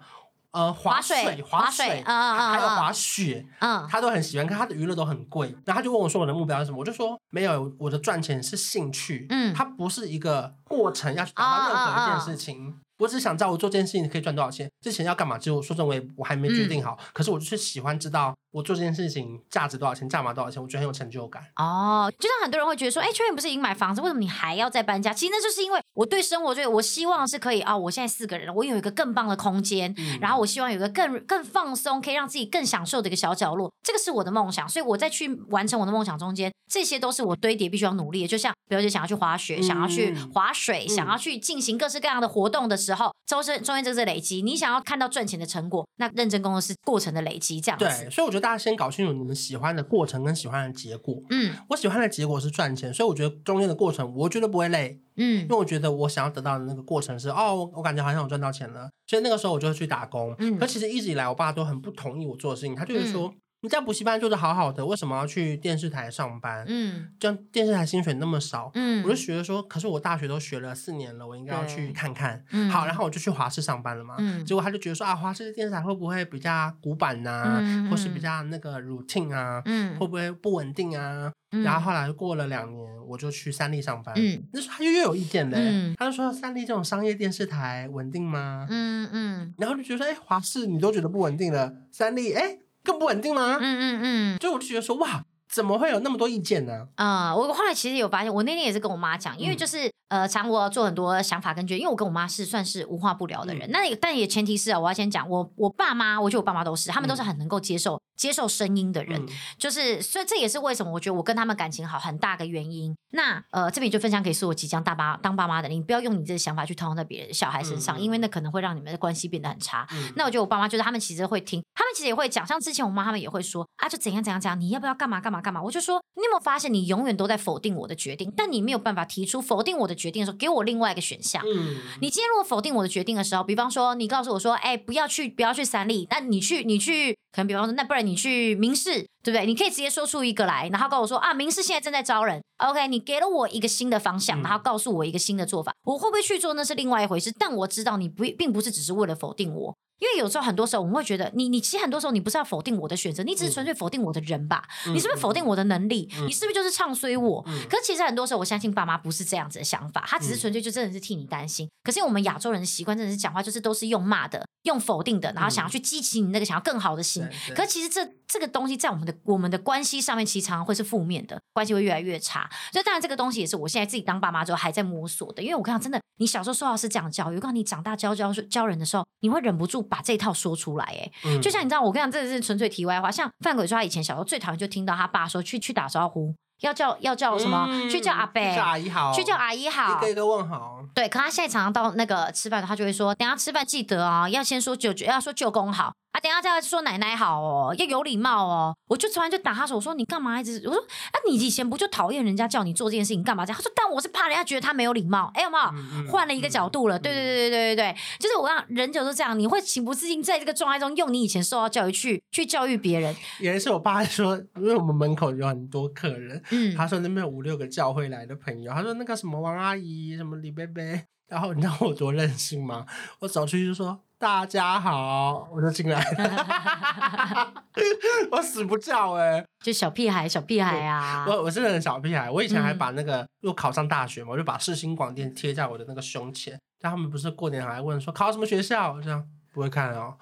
[0.52, 5.54] 呃划水、划水，嗯嗯嗯，还有滑雪，嗯，他都很喜欢，看他的娱乐都很贵。
[5.65, 12.74] 然后他就问我说我的目标是什么，我就说没有，我的赚钱是兴趣，嗯，它不是一个过程要去达到任何一件事情。
[13.00, 15.38] 我只想知道我做这件事情可以赚多少钱，这钱要干嘛？
[15.38, 16.98] 其实我说真，我也我还没决定好。
[16.98, 21.44] 嗯、可是我就是喜欢知道我做这件事情价值多少钱，价码多少钱，我觉得很有成就感。
[21.58, 25.12] 哦，就像很多人会觉得说，哎，秋远不是已经买房子，为什么你还要再搬家？
[25.12, 34.70] 其实那就是因为我对生活，就我希望是可以啊、哦，我现在四个人，我有一个更棒的空间，嗯、然后我希望有一个更更放松，可以让自己更享受的一个小角落，这个是我的梦想。
[34.70, 38.28] 所以我在去完成我的梦想中间，这些都是我堆叠必须要努力的。
[38.30, 43.62] 就像表姐想要去滑雪，嗯、想要去滑水，嗯、想要去进行各式各样的活动的时候，周身。
[43.65, 47.86] 中间这是累积，你想要看到赚钱的成果，那认真工作是过程的累积，这样子。
[47.86, 51.19] 对，所以我觉得大家先搞清楚你们喜欢的过程跟喜欢的结果。
[51.31, 55.01] 嗯，我喜欢的结果是赚钱，所以我觉得中间的过程我觉得不会累。
[55.15, 60.36] 嗯，因为我觉得我想要得到的那个过程是，哦，我感觉好像我赚到钱了，所以那个时候我就会去打工。
[60.38, 63.29] 嗯，可其实一直以来，我爸都很不同意我做的事情，他就是说。
[63.29, 66.63] 嗯你在补习班做的好好的，为什么要去电视台上班？
[66.67, 72.45] 嗯，这样电视台薪水那么少，嗯，我就觉得说，可是我大学都学了四年了，我应该要去看看。
[72.51, 74.17] 嗯，好，然后我就去华视上班了嘛。
[74.19, 81.34] 嗯，结果他就觉得说啊，华视的电视台会不会比较古板呐、啊，嗯、或是比较那个 routine 啊，嗯，会不会不稳定啊？
[81.51, 84.13] 嗯、然后后来过了两年，我就去三立上班。
[84.15, 88.67] 嗯，那时候他就又有意见嘞，嗯、他就说三立这种商业电视台稳定吗？
[88.69, 92.60] 嗯嗯，然后就觉得说，哎，华视你都觉得不稳定了，三立哎。
[92.86, 93.58] 更不稳定吗？
[93.60, 96.88] 嗯嗯嗯，所以我就觉得说，哇，怎么会有那么多意见呢？
[96.95, 99.91] 啊、呃，我后来其实有发现，我那天也是跟我妈讲，因为就是。
[100.10, 103.68] 嗯呃，常我做很多想法跟决定，因为我跟我妈是算是无话不聊的人。
[103.70, 112.96] 嗯、那也但也前提是啊，我要先讲我我爸妈，我觉得我爸妈都是，他们都是很能够接受、嗯、接受声音的人，嗯、就是所以这也是为什么我觉得我跟他们感情好很大个原因。
[113.12, 119.88] 那呃，这边就分享给所有即将大爸当爸妈的你，不要用你这个想法去套用在别人小孩身上，嗯、因为那可能会让你们的关系变得很差。
[119.91, 125.63] 嗯、那我觉得我爸妈就是他们其实会听，他们其实也会讲，像之前我妈他们也会说啊，就怎样怎样怎样，你要不要干嘛干嘛干嘛？
[125.63, 130.75] 我就说你有没有发现，你永远都在否定我的决定，但你没有办法提出否定我的决定的时候，给我另。
[130.75, 139.45] 外一个选项，嗯，你今天如果否定我的决定的时候，比方说你告诉我说，哎，不要去，不要去三立，那你去，你去，可能比方说，那不然你去民视，对不对？
[139.45, 149.73] 你可以直接说出一个来，然后告诉我说啊，民视现在正在招人，OK，你给了我一个新的方向，然后告诉我一个新的做法，我会不会去做那是另外一回事，但我知道你不并不是只是为了否定我。
[149.99, 154.63] 因为有时候很多时候我们会觉得你你其实很多时候你不是要否定我的选择，你只是纯粹否定我的人吧？
[154.88, 156.10] 嗯、你是不是否定我的能力？
[156.17, 157.43] 嗯、你是不是就是唱衰我？
[157.47, 161.67] 嗯、可是其实很多时候我相信爸妈不是这样子的想法，他只是纯粹就真的是替你担心。
[161.67, 167.23] 嗯、可是我们亚洲人的习惯真的是讲话就是都是用骂的、用否定的，然后想要去激起你那个想要更好的心。
[167.23, 172.49] 嗯、可是其实这这个东西在我们的我们的关系上面，其实常常会是负面的，关系会越来越差。
[172.71, 180.65] 所以当然这个东西也是我现在自己当爸妈之后还在摸索的，因为我看到真的，你小时候受到是这样教育，我告诉你长大教教教人的时候，你会忍不住把这一套说出。
[180.65, 183.12] 出来哎，嗯、就像你知道，我跟你讲，这个是纯粹题外话。
[183.12, 187.67] 像范鬼说，他以前小时候最讨厌就听到他爸说去去打招呼，要叫要叫什么？
[187.69, 190.80] 嗯、去叫阿伯，去叫阿姨好，去叫阿姨好，一个一个问好。
[190.95, 195.93] 对，可他现在常常到那个吃饭，他就会说，等下吃饭记得啊、哦，要先说舅舅，要说舅公好。
[196.15, 198.73] 啊，等下再说奶奶好哦，要有礼貌哦。
[198.88, 200.62] 我就突然就打他手，我说你干嘛一直？
[200.65, 203.58] 我说啊，你以前不就讨厌人家叫你做这件事情，干嘛这样？
[203.58, 205.30] 他说，但我是怕人家觉得他没有礼貌。
[205.34, 206.10] 哎，有没有？
[206.10, 206.97] 换了一个角度了。
[206.97, 213.13] 对对对对对对对，就是我让人就是这样，你会情不自禁在这个状态中用你以前受到教育去去教育别人。
[213.41, 222.86] 也是我爸说，因为我们门口有很多客人，嗯，他说那边有五六个教会来的朋友，他说那个什么王阿姨，什么李贝贝，然后你知道我多任性吗？
[223.19, 223.99] 我走出去就说。
[224.25, 227.53] 大家好，我就进来了，
[228.31, 231.23] 我死不叫哎、欸，就小屁孩，小屁孩啊！
[231.29, 240.17] 我我是很小屁孩，我以前还把那个，又、嗯、考上大学嘛，我就把世新广电贴在我的那个胸前，但他们不是过年还问说考什么学校，这样不会看哦。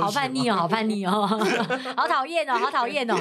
[0.00, 1.26] 好叛逆哦，好叛逆哦，
[1.96, 3.14] 好讨厌哦，好讨厌哦，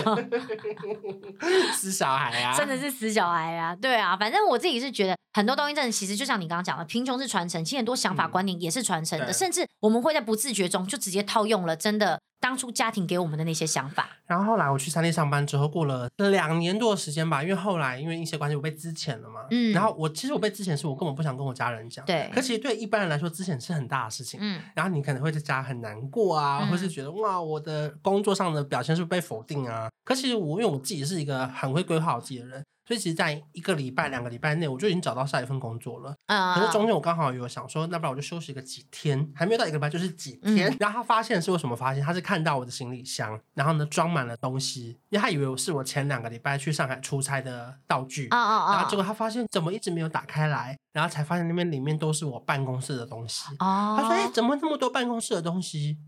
[1.74, 12.19] 死小孩啊，真的是死小孩啊，对啊，反正我自己是觉得很多东西真的其实就像你刚刚讲的，贫穷是传承，其实很多想法观念也是传承的，嗯、甚至我们会在不自觉中就直接套用了，真的。
[12.39, 19.41] 当初家庭给我们的那些想法，然后后来我去餐厅上班之后，过了两年多的时间吧，因为后来因为一些关系，我被资遣了嘛。
[19.52, 22.30] 嗯，然后我其实我被资遣是我根本不想跟我家人讲，对。
[22.34, 24.39] 可其实对一般人来说，资遣是很大的事情。
[24.41, 29.89] 嗯，然后你可能会在家很难过啊，嗯、或是觉得哇，我的工作上的表现是不是被否定啊？
[30.06, 32.63] 可其实我因为我自己是一个很会规划我自己的人。
[32.89, 36.15] 所以其实在一个礼拜、两个礼拜内，我就已经找到下一份工作了。
[36.25, 40.71] 嗯，可是中间我刚好有想说，那不然我就休息个几天，还没有到一个礼拜，就是几天。
[40.71, 42.04] 嗯、然后他发现是为什么发现？
[42.04, 48.28] 他是看到我的行李箱，然后呢装满了东西，因为他以为我是我前两个礼拜去上海出差的道具。
[48.30, 48.73] 啊啊啊。
[48.73, 53.54] 然后结果他发现怎么一直没有打开来，然后才发现那边里面都是我办公室的东西。
[53.60, 53.97] 哦。
[53.99, 55.99] 他说：“哎，怎么那么多办公室的东西？”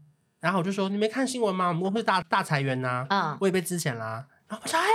[0.41, 1.67] 然后我就说：“你没看新闻吗？
[1.67, 3.37] 我们公司大大裁员呐、啊。”嗯。
[3.39, 4.25] 我也被资遣啦。
[4.47, 4.87] 然后我说：“哎。”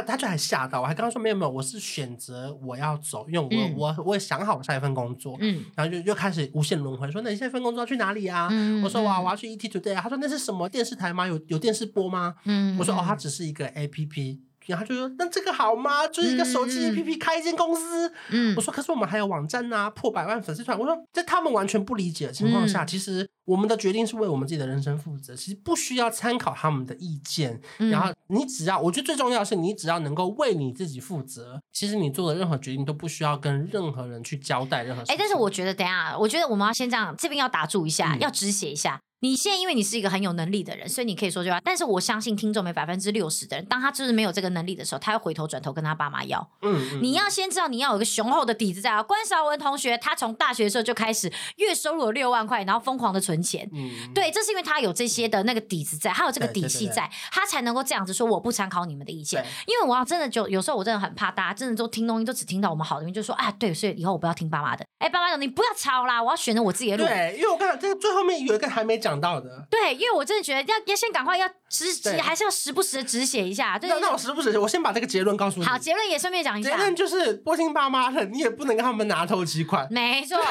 [0.00, 8.48] 他他就还吓到我，还刚刚说没有没有，我是选择我要走，因为我、嗯、我我也想好我下一份工作，嗯，然后就就开始无限轮回，说那你下一份工作要去哪里啊？
[8.50, 11.26] 嗯、我说哇，我要去 ET Today，他说那是什么电视台吗？
[11.26, 12.34] 有有电视播吗？
[12.44, 14.38] 嗯，我说哦，它只是一个 APP。
[14.70, 16.06] 然后他就说：“那这个好吗？
[16.08, 27.60] 就是一个手机 APP 开一间公司。”嗯，我说：“可是我们还有网站呐，破百万粉丝团。”我说：“在他们完全不理解的情况下，嗯、其实我们的决定是为我们自己的人生负责，其实不需要参考他们的意见。
[27.78, 35.12] 嗯、然后你只要，我觉得最重要的是，你只要能够为你自己负责，其实你做的任何决定都不需要跟任何人去交代任何事。
[35.12, 41.60] 哎，但是我觉得，等一下，我觉得我们要先这样，这边要打住一下，嗯、要止血一下。”你现在因为你是一个很有能力的人，所以你可以说这句话。
[41.62, 46.50] 但是我相信听众没百分之六十的人，当他就是没有这个能力的时候，他会回头转头跟他爸妈要。
[46.62, 49.02] 嗯，嗯，你要先知道你要有一个雄厚的底子在啊。
[49.02, 53.68] 关韶文同学他从大学的时候就开始月收入有六万块，然后疯狂的存钱。
[53.74, 59.44] 嗯，对，这是因为他有这些的那个底子在，他有这个底气在，他才能够这样子说我不参考你们的意见。
[59.66, 64.84] 因为我要真的就有时候我真的很怕大家真的都听东西都只听到我们好的，就说啊对，所以以后我不要听爸妈的。
[64.98, 67.04] 哎，爸妈的你不要吵啦，我要选择我自己的路。
[67.04, 69.66] 对，因为我看这个最后面有一个还没讲想到的。
[69.70, 69.94] 对。
[69.94, 73.78] 因为我真的觉得要要先赶快要止止，对还是要时不时的止血一下。
[73.78, 75.64] 对，那那我时不时，我先把这个结论告诉你。
[75.64, 76.70] 好，结论也顺便讲一下。
[76.70, 79.86] 结论就是不听爸妈的，你也不能跟他们拿头期款。
[79.88, 80.36] 没错，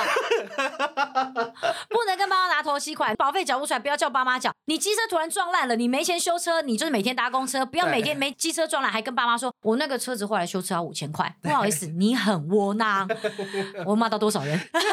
[1.89, 4.49] 不能跟爸妈拿头期款，保费缴不出来，不要叫爸妈缴。
[4.65, 11.35] 你机车突然撞烂了，你没钱修车，你就是每天搭公车，不要每天没机车撞烂还跟爸妈说，我那个车子后来修车要五千块。
[11.41, 13.05] 不好意思，你很窝囊。
[13.85, 14.57] 我骂到多少人？
[14.57, 14.85] 不是，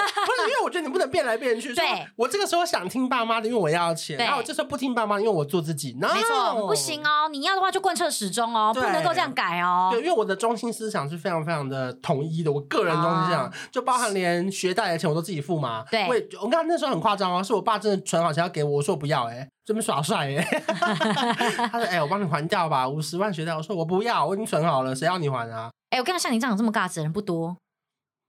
[0.48, 1.72] 因为我觉得你不能变来变去。
[1.76, 4.18] 对，我这个时候想听爸妈的，因为我要钱。
[4.36, 5.96] 我这时候不听爸妈，因为我做自己。
[6.00, 6.15] No!
[6.16, 7.28] 没错，不行哦。
[7.30, 9.90] 你要的话就贯彻始终哦，不能够这样改哦。
[9.92, 12.50] 对，因为我的中心思想是非常非常的统一的。
[12.50, 15.84] 我个人中心思想、啊、就包含连学贷的钱我都自己付嘛。
[15.90, 20.62] 对，我我刚那时候很夸张哦，是我爸真的存好钱要给我，我说我不要哎、欸， 这么耍帅哎、欸。
[21.70, 23.54] 他说哎、欸，我帮你还掉吧，五十万学贷。
[23.54, 25.70] 我说我不要，我已经存好了，谁要你还啊？
[25.90, 27.56] 哎、欸，我跟你讲，像你这样有这么尬子的人不多。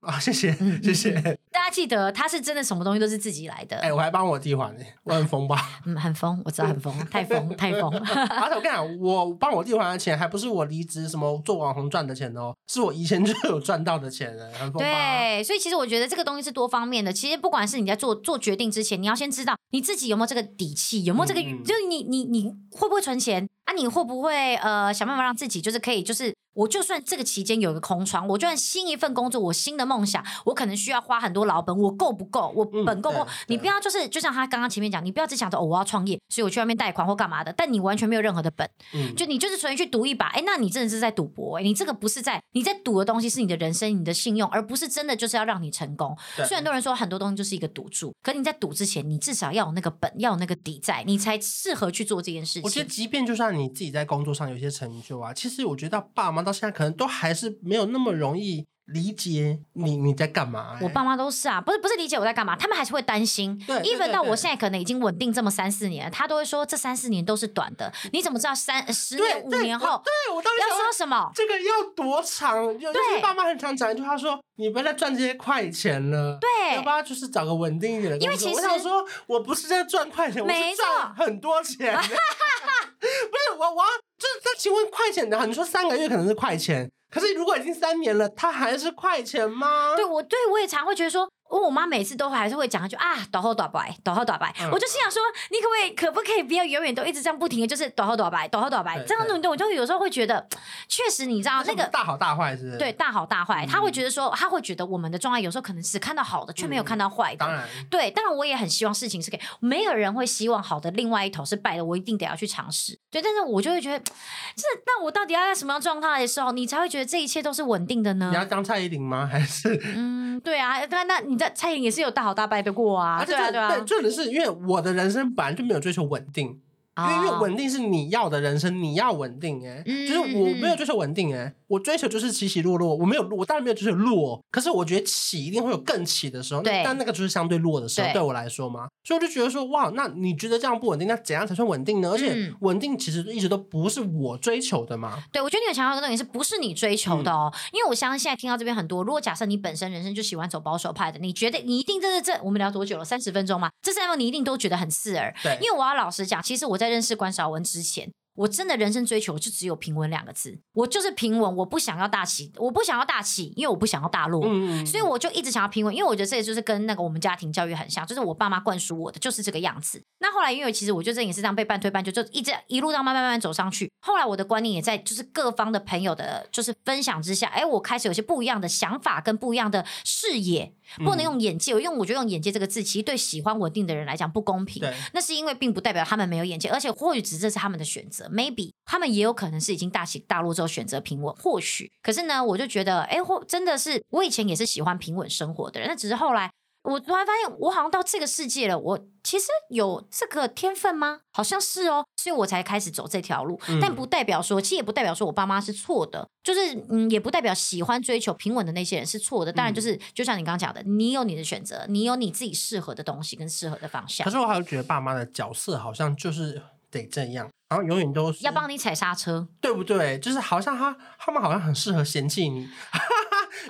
[0.00, 1.37] 啊，谢谢谢谢！
[1.50, 3.76] 大家记得他是真的，什么东西都是自己来的。
[3.78, 5.56] 哎，我还帮我弟还呢，我很疯吧？
[5.86, 7.90] 嗯，很疯，我知道很疯，太疯太疯。
[8.30, 14.82] 而且我跟你讲，我帮我弟还的钱，还不是我离职什么做网红赚的钱哦，是我以前就有赚到的钱，很疯。
[14.82, 17.12] 对，所以其实我觉得这个东西是多方面的。
[17.12, 23.72] 其实不管是你在做做决定之前，你要先知道你自己有没有这个底气，有没有这个，就是你你你会不会存钱啊？
[23.72, 26.32] 你会不会呃想办法让自己就是可以就是。
[26.58, 32.52] 我就算这个期间有一个空窗，我就算新一份工作，我新的梦想，我可能需要花很多老本，我够不够？
[32.56, 33.24] 我本够不够？
[33.24, 46.16] 嗯、你不要就是，就像他刚刚前面讲，你不要只想着哦，我要创业，所以我去外面贷款或干嘛的，但你完全没有任何的本，嗯、就你就是纯粹去赌一把，哎，那你真的是在赌博，哎，你这个不是在你在赌的东西是你的人生、你的信用，而不是真的就是要让你成功。
[46.36, 52.62] 对虽然很多人说很多东西就是一个赌注，可你在赌之前，你至少要有那个本，要有那个底在，你才适合去做这件事情。
[52.64, 57.32] 我觉得，即便就算你自己在工作上有些成就啊，其实我觉得爸妈到现在可能都还。
[57.38, 60.82] 是没有那么容易理解你你在干嘛、欸。
[60.82, 63.56] 我爸妈都是啊，不是不是理解我在干嘛，他们还是会担心。
[63.64, 67.92] 对，even 到我现在可能已经稳定这么三四年了，他都会说这三四年都是短的。
[68.12, 70.02] 你怎么知道三十年五年后？
[70.04, 71.30] 对，我到底要说什么？
[71.32, 72.76] 这个要多长？
[72.76, 78.24] 就是，爸妈很常讲一句话说：“你不要再赚这些快钱了。”对，要不要就是找个稳定一点的工作？
[78.26, 81.94] 因为其实我想说，我不是在赚快钱，我是赚很多钱。
[82.98, 84.07] 不是我，我要就是
[84.44, 86.90] 那请问快钱的话，你说三个月可能是快钱。
[87.10, 89.96] 可是如果已经三年了，它还是快钱吗？
[89.96, 91.28] 对，我对我也常会觉得说。
[91.48, 94.54] 我我妈每次都还是会讲一句啊，倒好倒白，倒好倒白。
[94.70, 99.02] 我就心想说，你可不可以，可不可以不要永远都一直这样不停的，就是倒好倒白，倒好倒白。
[99.04, 100.46] 这样子，我就有时候会觉得，
[100.88, 102.76] 确实你知道那个大好大坏是？
[102.76, 103.66] 对，大好大坏。
[103.66, 107.38] 他会觉得说，他会觉得我们的状态有时候可能只看到好的，却没有看到坏的。
[107.38, 112.98] 当然，对，当然我也很希望事情是可以，没有人会希望好的另外一头是败的，我一定得要去尝试。
[113.10, 113.98] 对，但是我就会觉得，
[114.54, 118.28] 这那我到底要在什么样状态的时候，你才会觉得这一切都是稳定的呢？
[118.30, 119.26] 你要当蔡依林吗？
[119.30, 122.08] 还是嗯，对啊，那那你在蔡依林也是有。
[122.18, 123.24] 大好大败的过啊！
[123.24, 126.58] 对啊，对啊，对，重点是因为我的人生本来就没有追求稳定
[126.98, 142.10] 因为因为稳定是你要的人生，你要稳定哎、就是我没有追求稳定哎、欸，我追求就是起起落落，我没有我当然没有追求落，可是我觉得起一定会有更起的时候，对，但那个就是相对落的时候，对，我来说嘛，所以我就觉得说哇，那你觉得这样不稳定，那怎样才算稳定呢？
[142.10, 145.18] 而且稳定其实一直都不是我追求的嘛。
[145.32, 147.52] 对，我觉得你有强调的东西是不是你追求的哦？
[147.52, 153.04] 嗯、因为我相信现在听到这边很多，如果假设你本身人生就喜欢走保守派的，你觉得你一定这是这我们聊多久了？
[153.04, 153.70] 三十分钟嘛？
[153.82, 155.34] 这三分钟你一定都觉得很刺耳。
[155.42, 157.62] 对，因为我要老实讲，其实我在认识关晓文。
[157.62, 170.00] 之前，我真的人生追求就只有平稳两个字，我就是平稳，我不想要大起，我不想要大起，因为我不想要大落，嗯、所以我就一直想要平稳，因为我觉得这也就是跟那个我们家庭教育很像，就是我爸妈灌输我的就是这个样子。
[170.20, 173.90] 那后来因为其实我觉得这也是这样被半推半就，就一直一路这样慢慢慢慢走上去。
[174.00, 180.74] 后来我的观念也在就是各方的朋友的，就是分享之下，哎，我开始有些不一样的想法跟不一样的视野。
[181.04, 184.82] 不能用眼界，我用我觉得用眼界这个字，其实对喜欢稳定的人来讲不公平。
[185.12, 191.90] 那是因为并不代表他们没有眼界，而且或许只是这是他们的选择，maybe 他们也有可能是已经大起大落之后选择平稳，或许。
[192.02, 196.50] 可是呢，我就觉得，哎，或真的是我以前也是喜欢平稳生活的人，那只是后来。
[196.84, 198.78] 我突然发现，我好像到这个世界了。
[198.78, 201.20] 我其实有这个天分吗？
[201.32, 203.60] 好像是哦，所以我才开始走这条路。
[203.68, 209.52] 嗯、但不代表说，其实也不代表说我爸妈是错的，就是嗯，也不代表喜欢追求平稳的那些人是错的。
[209.52, 214.24] 当然，就是、嗯、就像你刚刚讲的，你有你的选择，你有你自己适合的东西跟适合的方向。
[214.24, 220.18] 可是我还是觉得爸妈的角色好像就是得这样，然后永远都要帮你踩刹车，对不对？
[220.18, 222.68] 就是好像他他们好像很适合嫌弃你。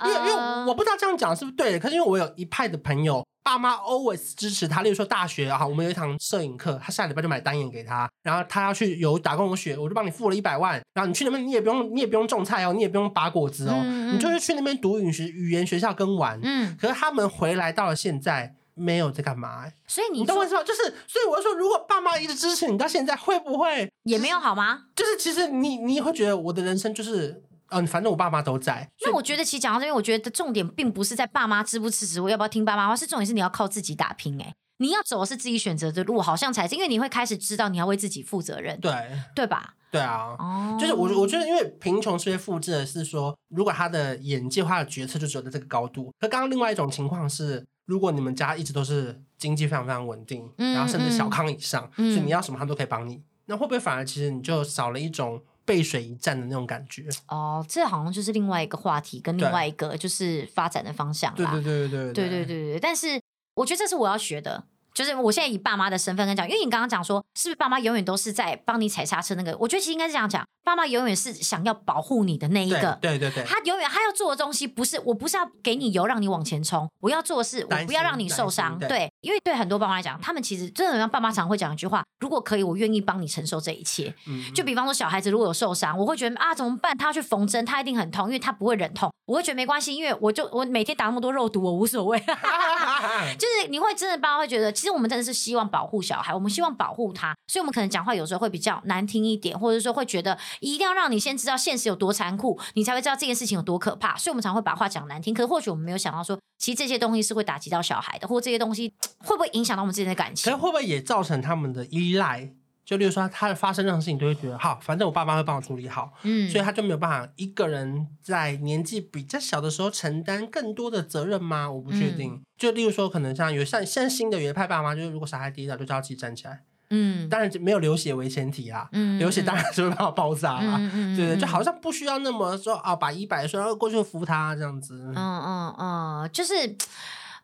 [0.03, 0.33] 因为因为
[0.67, 4.83] 我不知道这样讲是不是对的，可是因为我有一派的朋友，爸妈 always 支持他。
[4.83, 16.39] 例如说大学啊，我们有一堂摄影课，他下礼拜就买单眼给他，然后他要去有打工游学，我就帮你付了一百万，然后你去那边你也不用你也不用种菜哦，你也不用拔果子哦，嗯嗯，你就是去那边读语学语言学校跟玩。
[16.43, 20.63] 嗯，可是他们回来到了现在没有在干嘛，所以你，你懂我意思吗？
[20.63, 24.85] 就是所以我就说，如果爸妈一直支持你到现在，会不会也没有好吗？
[24.95, 27.43] 就是其实你你会觉得我的人生就是。
[27.71, 28.89] 嗯，反正我爸妈都在。
[29.05, 34.41] 那我觉得，其实讲到这边，我觉得重点并不是在爸妈支不支持我，要不要听爸妈话，是重点是你要靠自己打拼。
[34.41, 38.91] 哎，你要走的是自己选择的路，好像才是，因为你会开始知道你要为自己负责任，对
[39.35, 39.75] 对吧？
[39.91, 46.11] 对啊，哦，就是我我觉得，因为贫穷是会复制的，是说如果他的眼界、他的决策就只有在这个高度。
[46.19, 55.41] 可刚刚另外一种情况是，如果你们家一直都是经济非常非常稳定，嗯、然后甚至小康以上，嗯、所以你要什么他都可以帮你，那会不会反而其实你就少了一种？
[55.65, 61.51] 背水一战的那种感觉哦，这好像就是另外一个话题，跟另外一个就是发展的方向啦。
[61.51, 62.79] 对对对对对对对对对。
[62.79, 63.21] 但是
[63.53, 64.63] 我觉得这是我要学的。
[64.93, 69.35] 就是我现在以爸妈的身份跟讲，因为你刚刚讲说，是不是爸妈永远都是在帮你踩刹车？
[69.35, 72.97] 那个，我觉得其实应该是这样讲，爸妈永远是想要保护你的那一个。
[73.01, 78.77] 对对对，他永远他要做的东西，不是我不是要给你油让你往前冲，我要做的是我不要让你受伤。
[78.79, 84.13] 对，对，因为对很多爸妈来讲，他们其实真的让爸妈常会讲一句话：如果可以，我愿意帮你承受这一切。
[84.27, 84.53] 嗯。
[84.53, 86.97] 就比方说小孩子如果有受伤，我会觉得啊怎么办？
[86.97, 89.11] 他要去缝针，他一定很痛，因为他不会忍痛。
[89.25, 92.19] 我会觉得没关系，因为我就我每天打那么多肉毒，我无所谓。
[93.37, 95.69] 就是你会真的爸妈会觉得，其实我们真的是希望。
[95.69, 104.17] 保护小孩，我们希望保护他，所以我们可能讲话有时候会比较难听一点，或者说会觉得一定要让你先知道现实有多残酷，你才会知道这件事情有多可怕。
[104.17, 110.51] 所以我们常会把话讲难听，可是或许我们没有想到说，其实这些东西是会打击到小孩的，或这些东西会不会影响到我们之间的感情？
[110.51, 112.51] 可是会不会也造成他们的依赖？
[112.89, 121.69] 就例如说，他的发生任何事情都会觉得好，反正我爸妈会帮我处理好，嗯，所以他就没有办法一个人在年纪比较小的时候承担更多的责任吗？
[121.69, 122.33] 我不确定。
[122.33, 136.53] 嗯、就例如说，可能像有像现在新的原派爸妈，就是如果小孩跌倒，就叫他自己站起来，嗯，当然没有流血为前提啊，嗯，流血当然是会把我爆炸啊，嗯嗯、对对，就好像不需要那么说啊，把一百说然后过去扶他这样子，嗯嗯嗯，就是。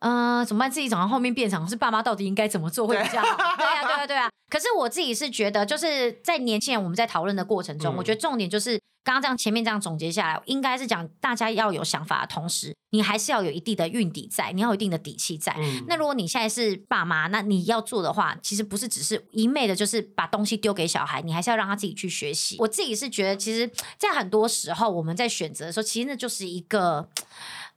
[0.05, 0.69] 嗯、呃，怎么办？
[0.69, 3.55] 自己长到后面变成是爸妈到底应该怎么做会比较好？
[3.57, 4.29] 对啊，对啊，对啊。
[4.47, 15.55] 可是我自己是觉得，就是在年轻人我们在讨论的过程中，嗯、我觉得重点就是刚刚这样前面这样总结下来，应该是讲大家要有想法的同时，你还是要有一定的运底在，你要有一定的底气在。
[15.57, 22.57] 嗯、那如果你现在是爸妈，那你要做的话，其实不是只是一昧的，就是把东西丢给小孩，你还是要让他自己去学习。
[22.59, 27.09] 我自己是觉得，其实，在很多时候我们在选择的时候，其实那就是一个。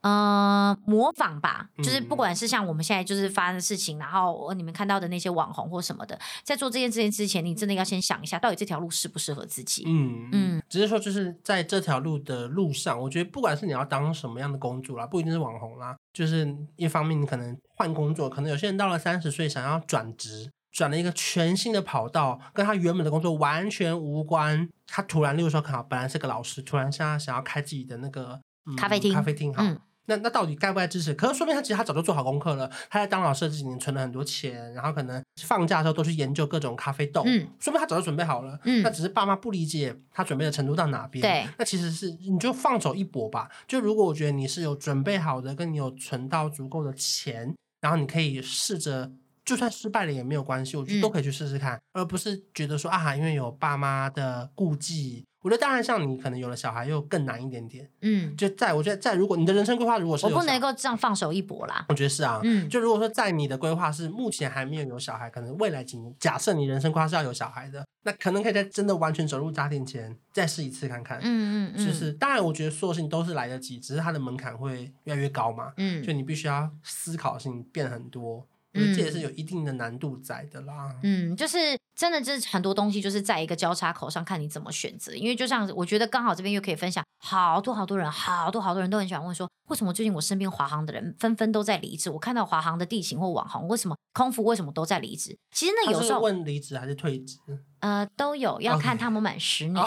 [0.02, 9.84] 嗯、呃，模仿吧，就是不管是像我们现在就是发生的事情，嗯、然后你们看到的那些网红或什么的，在做这件事情之前，你真的要先想一下，到底这条路适不适合自己。
[9.86, 24.68] 嗯嗯，嗯只是说就是在这条路的路上，我觉得不管是你要当什么样的工作啦，不一定是网红啦，就是一方面你可能换工作，可能有些人到了三十岁想要转职，转了一个全新的跑道，跟他原本的工作完全无关。
[24.86, 29.62] 他突然，例如说，可能本来是个老师，突然现在想要开自己的那个、嗯、咖啡厅，咖啡厅，好。
[29.62, 29.78] 嗯
[30.08, 31.14] 那那到底该不该支持？
[31.14, 43.48] 可是说明他其实他早就做好功课了，他在当老师这几年存了很多钱，然后可能放假的时候都去研究各种咖啡豆，嗯，说明他早就准备好了，嗯，那只是爸妈不理解他准备的程度到哪边，对，那其实是你就放手一搏吧。
[43.66, 49.12] 就如果我觉得你是有准备好的，跟你有存到足够的钱，然后你可以试着。
[49.44, 55.24] 就算失败了也没有关系，我觉得都可以去试试看，嗯、而不是觉得说啊，因为有爸妈的顾忌。
[55.42, 57.88] 我觉得当然，像你可能有了小孩又更难一点点。
[58.00, 61.86] 嗯，就在我觉得在如果你的人生规划如果是我不能够这样放手一搏啦。
[61.88, 71.18] 我觉得是啊，嗯，就如果说在你的规划是目前还没有有小孩，可能未来几年假设你人生规划是要有小孩的，那可能可以在真的完全走入家庭前再试一次看看。
[71.18, 75.72] 嗯嗯嗯，就是当然，我觉得所有事情都是来得及，只是它的门槛会越来越高嘛。
[75.76, 78.44] 嗯，就你必须要思考性变很多。
[78.74, 80.94] 嗯，这也是有一定的难度在的啦。
[81.02, 81.56] 嗯，就是
[81.98, 85.12] 真的，就是很多东西就是在一个交叉口上，看你怎么选择。
[85.16, 92.08] 因为就像我觉得刚好这边又可以分享，好多好多人，好多好多人都很喜欢问说，为什么最近我身边华航的人纷纷都在离职？
[92.08, 95.36] 我看到华航的地勤或网红，为什么空服为什么都在离职？
[95.50, 97.36] 其实那有时候问离职还是退职，
[97.80, 99.84] 呃，都有要看他们满十年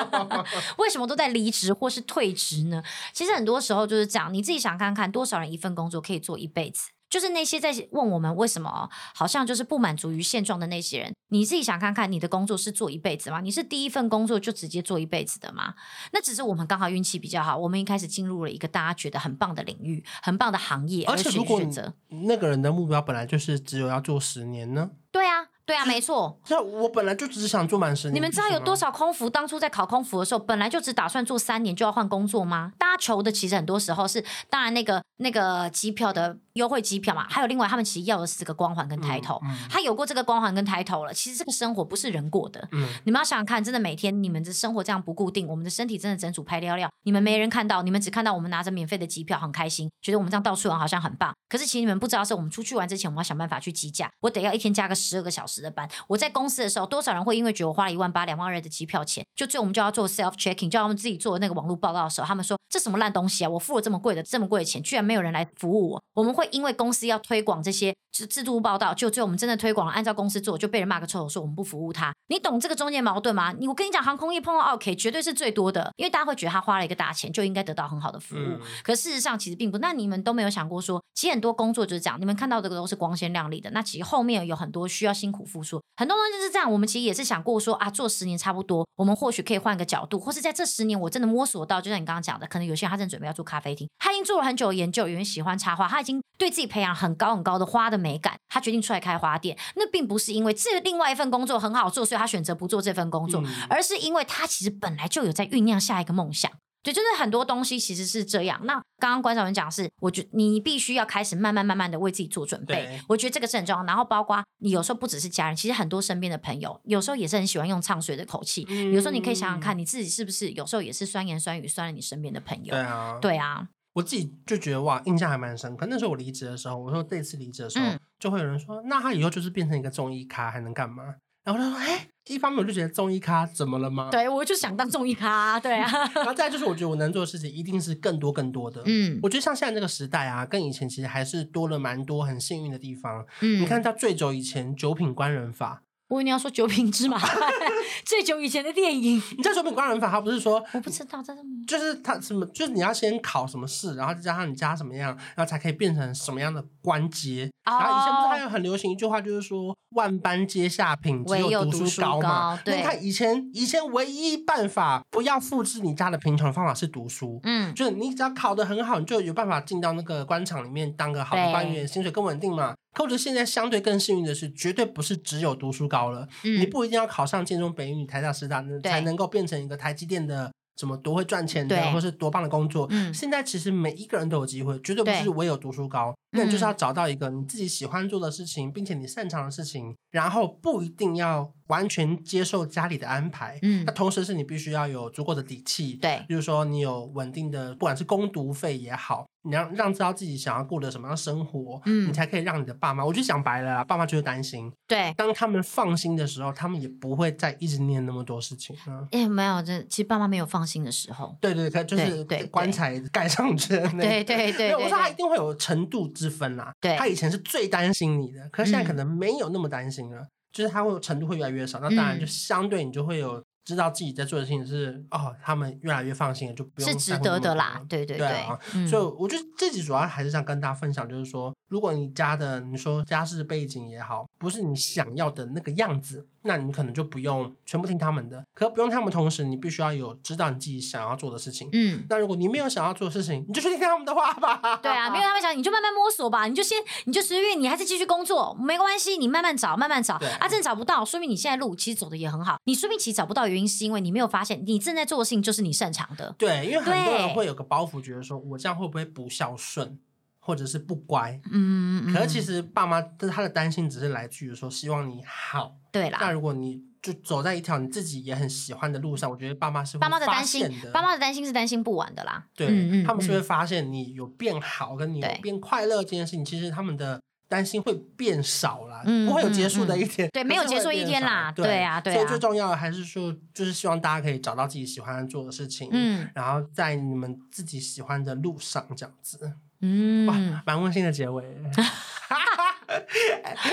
[0.78, 2.82] 为什么都在离职或是退职呢？
[3.12, 6.88] 其实很多时候就是这样，你自己想看看，多少人一份工作可以做一辈子？
[7.08, 13.40] 就是那些在问我们为什么好像就是不满足于现状的那些人，你自己想看看，你的工作是做一辈子吗？
[13.40, 15.74] 你是第一份工作就直接做一辈子的吗？
[16.12, 21.60] 那只是我们刚好运气比较好，我们一开始进入了一个大家觉得很棒的领域、很棒的行业，而且如果
[22.08, 24.90] 那个人的目标本来就是只有要做十年呢？
[25.10, 25.48] 对啊。
[25.66, 26.40] 对啊，没错。
[26.48, 28.14] 那我本来就只是想做满十年。
[28.14, 32.70] 你们知道有多少空服当初在考空服的时候，本来就只打算做三年就要换工作吗？
[32.78, 39.40] 大家求的其实很多时候是，当然那个那个机票的优惠机票嘛，还有另外他们其实要的是这个光环跟抬头。
[39.44, 42.68] 嗯嗯、他有过这个光环跟抬头了，其实这个生活不是人过的。
[42.72, 51.34] 嗯、你们要想想看，真的每天你们的生活这样不固定，我们的身体真的整组拍尿尿，你们没人看到，你们只看到我们拿着免费的机票很开心，觉得我们这样到处玩好像很棒。
[51.48, 56.30] 可是其实你们不知道，是我们出去玩之前，我们要想办法去计价，我得要一天加个十二个小时的班，我在。
[56.36, 63.48] 公司的时候，多少人会因为觉得我花了一万八、两万二的机票钱，就最后我们就要做 self checking，叫他们自己做那个网络报告的时候，他们说这什么烂东西啊！
[63.48, 66.02] 我付了这么贵的、这么贵的钱，居然没有人来服务我。
[66.12, 72.12] 我们会因为公司要推广这些制制度报道，就最后我们真的推广了，按照公司做，就被人骂个臭头，说我们不服务他。
[72.28, 73.52] 你懂这个中间矛盾吗？
[73.58, 78.38] 你我跟你讲，航空业碰到 OK 绝对是最多的，因为大家会觉得他花了一个大钱，就应该得到很好的服务。
[78.38, 79.78] 嗯、可事实上其实并不。
[79.78, 86.70] 那你们都没有想过说，其实很多工作就是这样，你们看到这个都是光鲜亮丽的，那其实后面有很多需要辛苦付出，很多东西就是这样。
[86.70, 87.06] 我们其实。
[87.06, 106.48] 也是想过说啊，做十年差不多，我们或许可以换个角度，或是在这十年我真的摸索到，就像你刚刚讲的，可能有些人他正准备要做咖啡厅，他已经做了很久的研究，有人喜欢插花，他已经对自己培养很高很高的花的美感，他决定出来开花店，那并不是因为这另外一份工作很好做，所以他选择不做这份工作，嗯、而是因为他其实本来就有在酝酿下一个梦想。
[106.84, 108.60] 对，就是很多东西其实是这样。
[108.62, 113.00] 那刚刚关韶文讲的是，我觉得你必须要开始慢慢慢慢的为自己做准备。
[113.08, 113.82] 我觉得这个是很重要。
[113.82, 118.64] 然后包括你有时候不只是家人，其实很多身边的朋友，有时候也是很喜欢用唱衰的口气。
[118.68, 122.70] 嗯、有时候你可以想想看，你自己是不是有时候也是酸言酸语酸了你身边的朋友？
[122.70, 123.66] 对啊，对啊。
[123.96, 125.86] 我自己就觉得哇，印象还蛮深刻。
[125.88, 131.14] 那时候我离职的时候，我说这次离职的时候，嗯、就会有人说，那他以后就是变成一个综艺咖，还能干嘛？
[131.44, 134.10] 然后他说：“哎，一方面我就觉得综艺咖怎么了吗？
[134.10, 135.88] 对，我就想当综艺咖，对啊。
[136.14, 138.82] 然后再就是，我觉得我能做的事情一定是更多更多的。
[138.84, 143.24] 嗯，我觉得像现在这个时代啊，跟以前其实还是多了蛮多很幸运的地方。
[143.40, 147.52] 嗯，你看到最久以前九品官人法。”我以为你要说九品芝麻官，
[148.06, 149.16] 最久以前的电影。
[149.36, 157.50] 你知道九品官人法，他不是说我不知道这是就是他什么，就是你要先考什么试，然后再加上你加什么样，然后才可以变成什么样的官阶。
[157.64, 157.82] Oh.
[157.82, 162.56] 然后以前不是还有很流行一句话，就是说万般皆下品，只有读书高嘛。
[162.64, 167.40] 对，你看以前以前唯一办法不要复制你家的贫穷的方法是读书。
[167.42, 172.76] 嗯，就是你只要考得很好，你就有办法进到那个官场里面当个好的官员，薪水更稳定嘛。
[172.92, 180.50] 可我觉得现在相对更幸运的是，绝对不是只有读书高了，嗯、你不一定要考上建中、北一女、台大、师大，才能够变成一个台积电的。
[180.76, 182.86] 怎么多会赚钱的，对或是多棒的工作？
[182.90, 186.14] 嗯，现在其实每一个人都有机会，绝对不是唯有读书高。
[186.32, 193.58] 那你就是要找到一个你自己喜欢做的事情，嗯、并且你擅长的事情，然后不一定要完全接受家里的安排。
[193.62, 195.94] 嗯，那同时是你必须要有足够的底气。
[195.94, 199.26] 对，比如说你有稳定的，不管是工读费也好。
[199.46, 204.70] 你要让知道自己想要过的什么样生活，嗯，你才可以让你的爸妈，我就讲白了啦，爸妈就会担心。
[204.86, 208.76] 对，当他们放心的时候，他们也不会再一直念那么多事情。
[209.12, 211.36] 哎、欸，没有，这其实爸妈没有放心的时候。
[211.40, 214.02] 对对，他就是棺材盖上去的 那。
[214.02, 216.72] 对对对， 我说他一定会有程度之分啦。
[216.80, 221.78] 对，他以前是最担心你的，可是现在可能没有那么担心了，嗯、就是他会程度会越来越少。
[221.80, 223.42] 那当然就相对你就会有。
[223.66, 227.82] 知道自己在做的事情是哦，他们越来越放心了，就不用是值得的啦。
[227.88, 238.44] 对对对，对啊嗯、所以我觉得这集主要还是想跟大家分享，就是说，如果你家的你说家世背景也好，不是你想要的那个样子，那你可能就不用全部听他们的。
[238.54, 241.68] 可不用他们，同时你必须要有知道你自己想要做的事情。
[241.72, 244.78] 嗯，那如果你没有想要做的事情，你就去听他们的话吧。
[244.82, 246.46] 对啊，没有他们想，你就慢慢摸索吧。
[246.46, 250.18] 你就先，你就十月，你还是继续工作，没关系，你慢慢找，慢慢找。
[250.18, 252.56] 对啊，真的找不到，说明你现在路其实走的也很好。
[252.64, 256.34] 你说明其实找不到原因是因为你没有发现你正在做的事情就是你擅长的。
[256.38, 259.98] 对，因为很多人会有个包袱，觉得说我这样会不会不孝顺，
[260.46, 261.40] 或者是不乖？
[261.50, 265.76] 嗯，嗯，可是其实爸妈他的担心只是来自于说希望你好。
[265.90, 266.18] 对啦。
[266.20, 272.46] 那如果你就走在一条你自己也很喜欢的路上，我觉得爸妈是爸妈的担心，爸妈的担心是担心不完的啦。
[272.54, 277.20] 对，嗯嗯，他们是会发现你有变好，跟你有变快乐这件事情，其实他们的。
[277.48, 280.28] 担心会变少了，不会有结束的一天。
[280.32, 281.52] 对，没有结束一天啦。
[281.52, 282.16] 对啊，对啊。
[282.16, 291.44] 所以最重要的还是说，就是希望大家可以找到自己喜欢做的事情，嗯，然后在你们自己喜欢的路上这样子，嗯，哇，蛮温馨的结尾。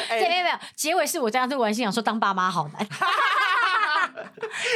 [0.10, 2.86] 没有没有，结尾是我这样对我心想说，当爸妈好难。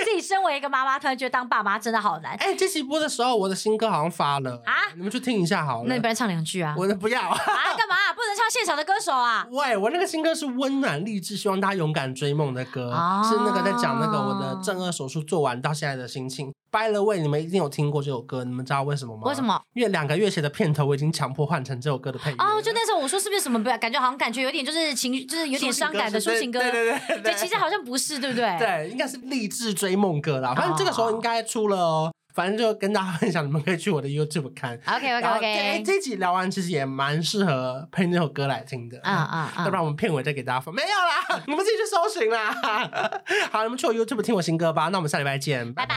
[0.03, 2.35] 自己身为一个妈妈，突然觉得当爸妈真的好难。
[2.37, 5.85] 哎，这期播的时候，我的新歌好像发了啊，你们去听一下好了。
[5.87, 6.73] 那你不要唱两句啊？
[6.77, 7.37] 我的不要啊，
[7.77, 7.95] 干嘛？
[8.15, 9.45] 不能唱现场的歌手啊？
[9.51, 12.91] 喂，我那个新歌是温暖励志，希望大家勇敢追梦的歌，
[13.29, 16.51] 是那个在讲那个我的正颌手术做完到现在的心情。
[16.69, 19.23] By the way，你们一定有听过这首歌，你们知道为什么吗？
[19.25, 19.61] 为什么？
[19.73, 22.37] 因为两个月前的片头我已经强迫换成这首歌的配乐。
[22.37, 23.57] 哦，就那时候我说是不是什么？
[23.77, 26.59] 感觉好像感觉有点就是情，就是有点伤感的抒情歌。
[26.59, 28.57] 对对对，对，对，其实好像不是，对不对？
[28.59, 30.53] 对，应该是励志追梦歌啦。
[30.53, 32.13] 反正这个时候应该出了哦。
[32.33, 34.79] 反正就跟大家分享，你们可以去我的 YouTube 看。
[34.85, 35.83] OK OK OK。
[35.83, 38.99] 这集聊完其实也蛮适合配那首歌来听的。
[39.01, 39.63] 啊啊啊！
[39.65, 40.71] 要不然我们片尾再给大家放。
[40.75, 42.55] 没有啦，你们自己去搜寻啦。
[43.49, 44.89] 好，你们去我 YouTube 听我新歌吧。
[44.89, 45.95] 那我们下礼拜见，拜拜。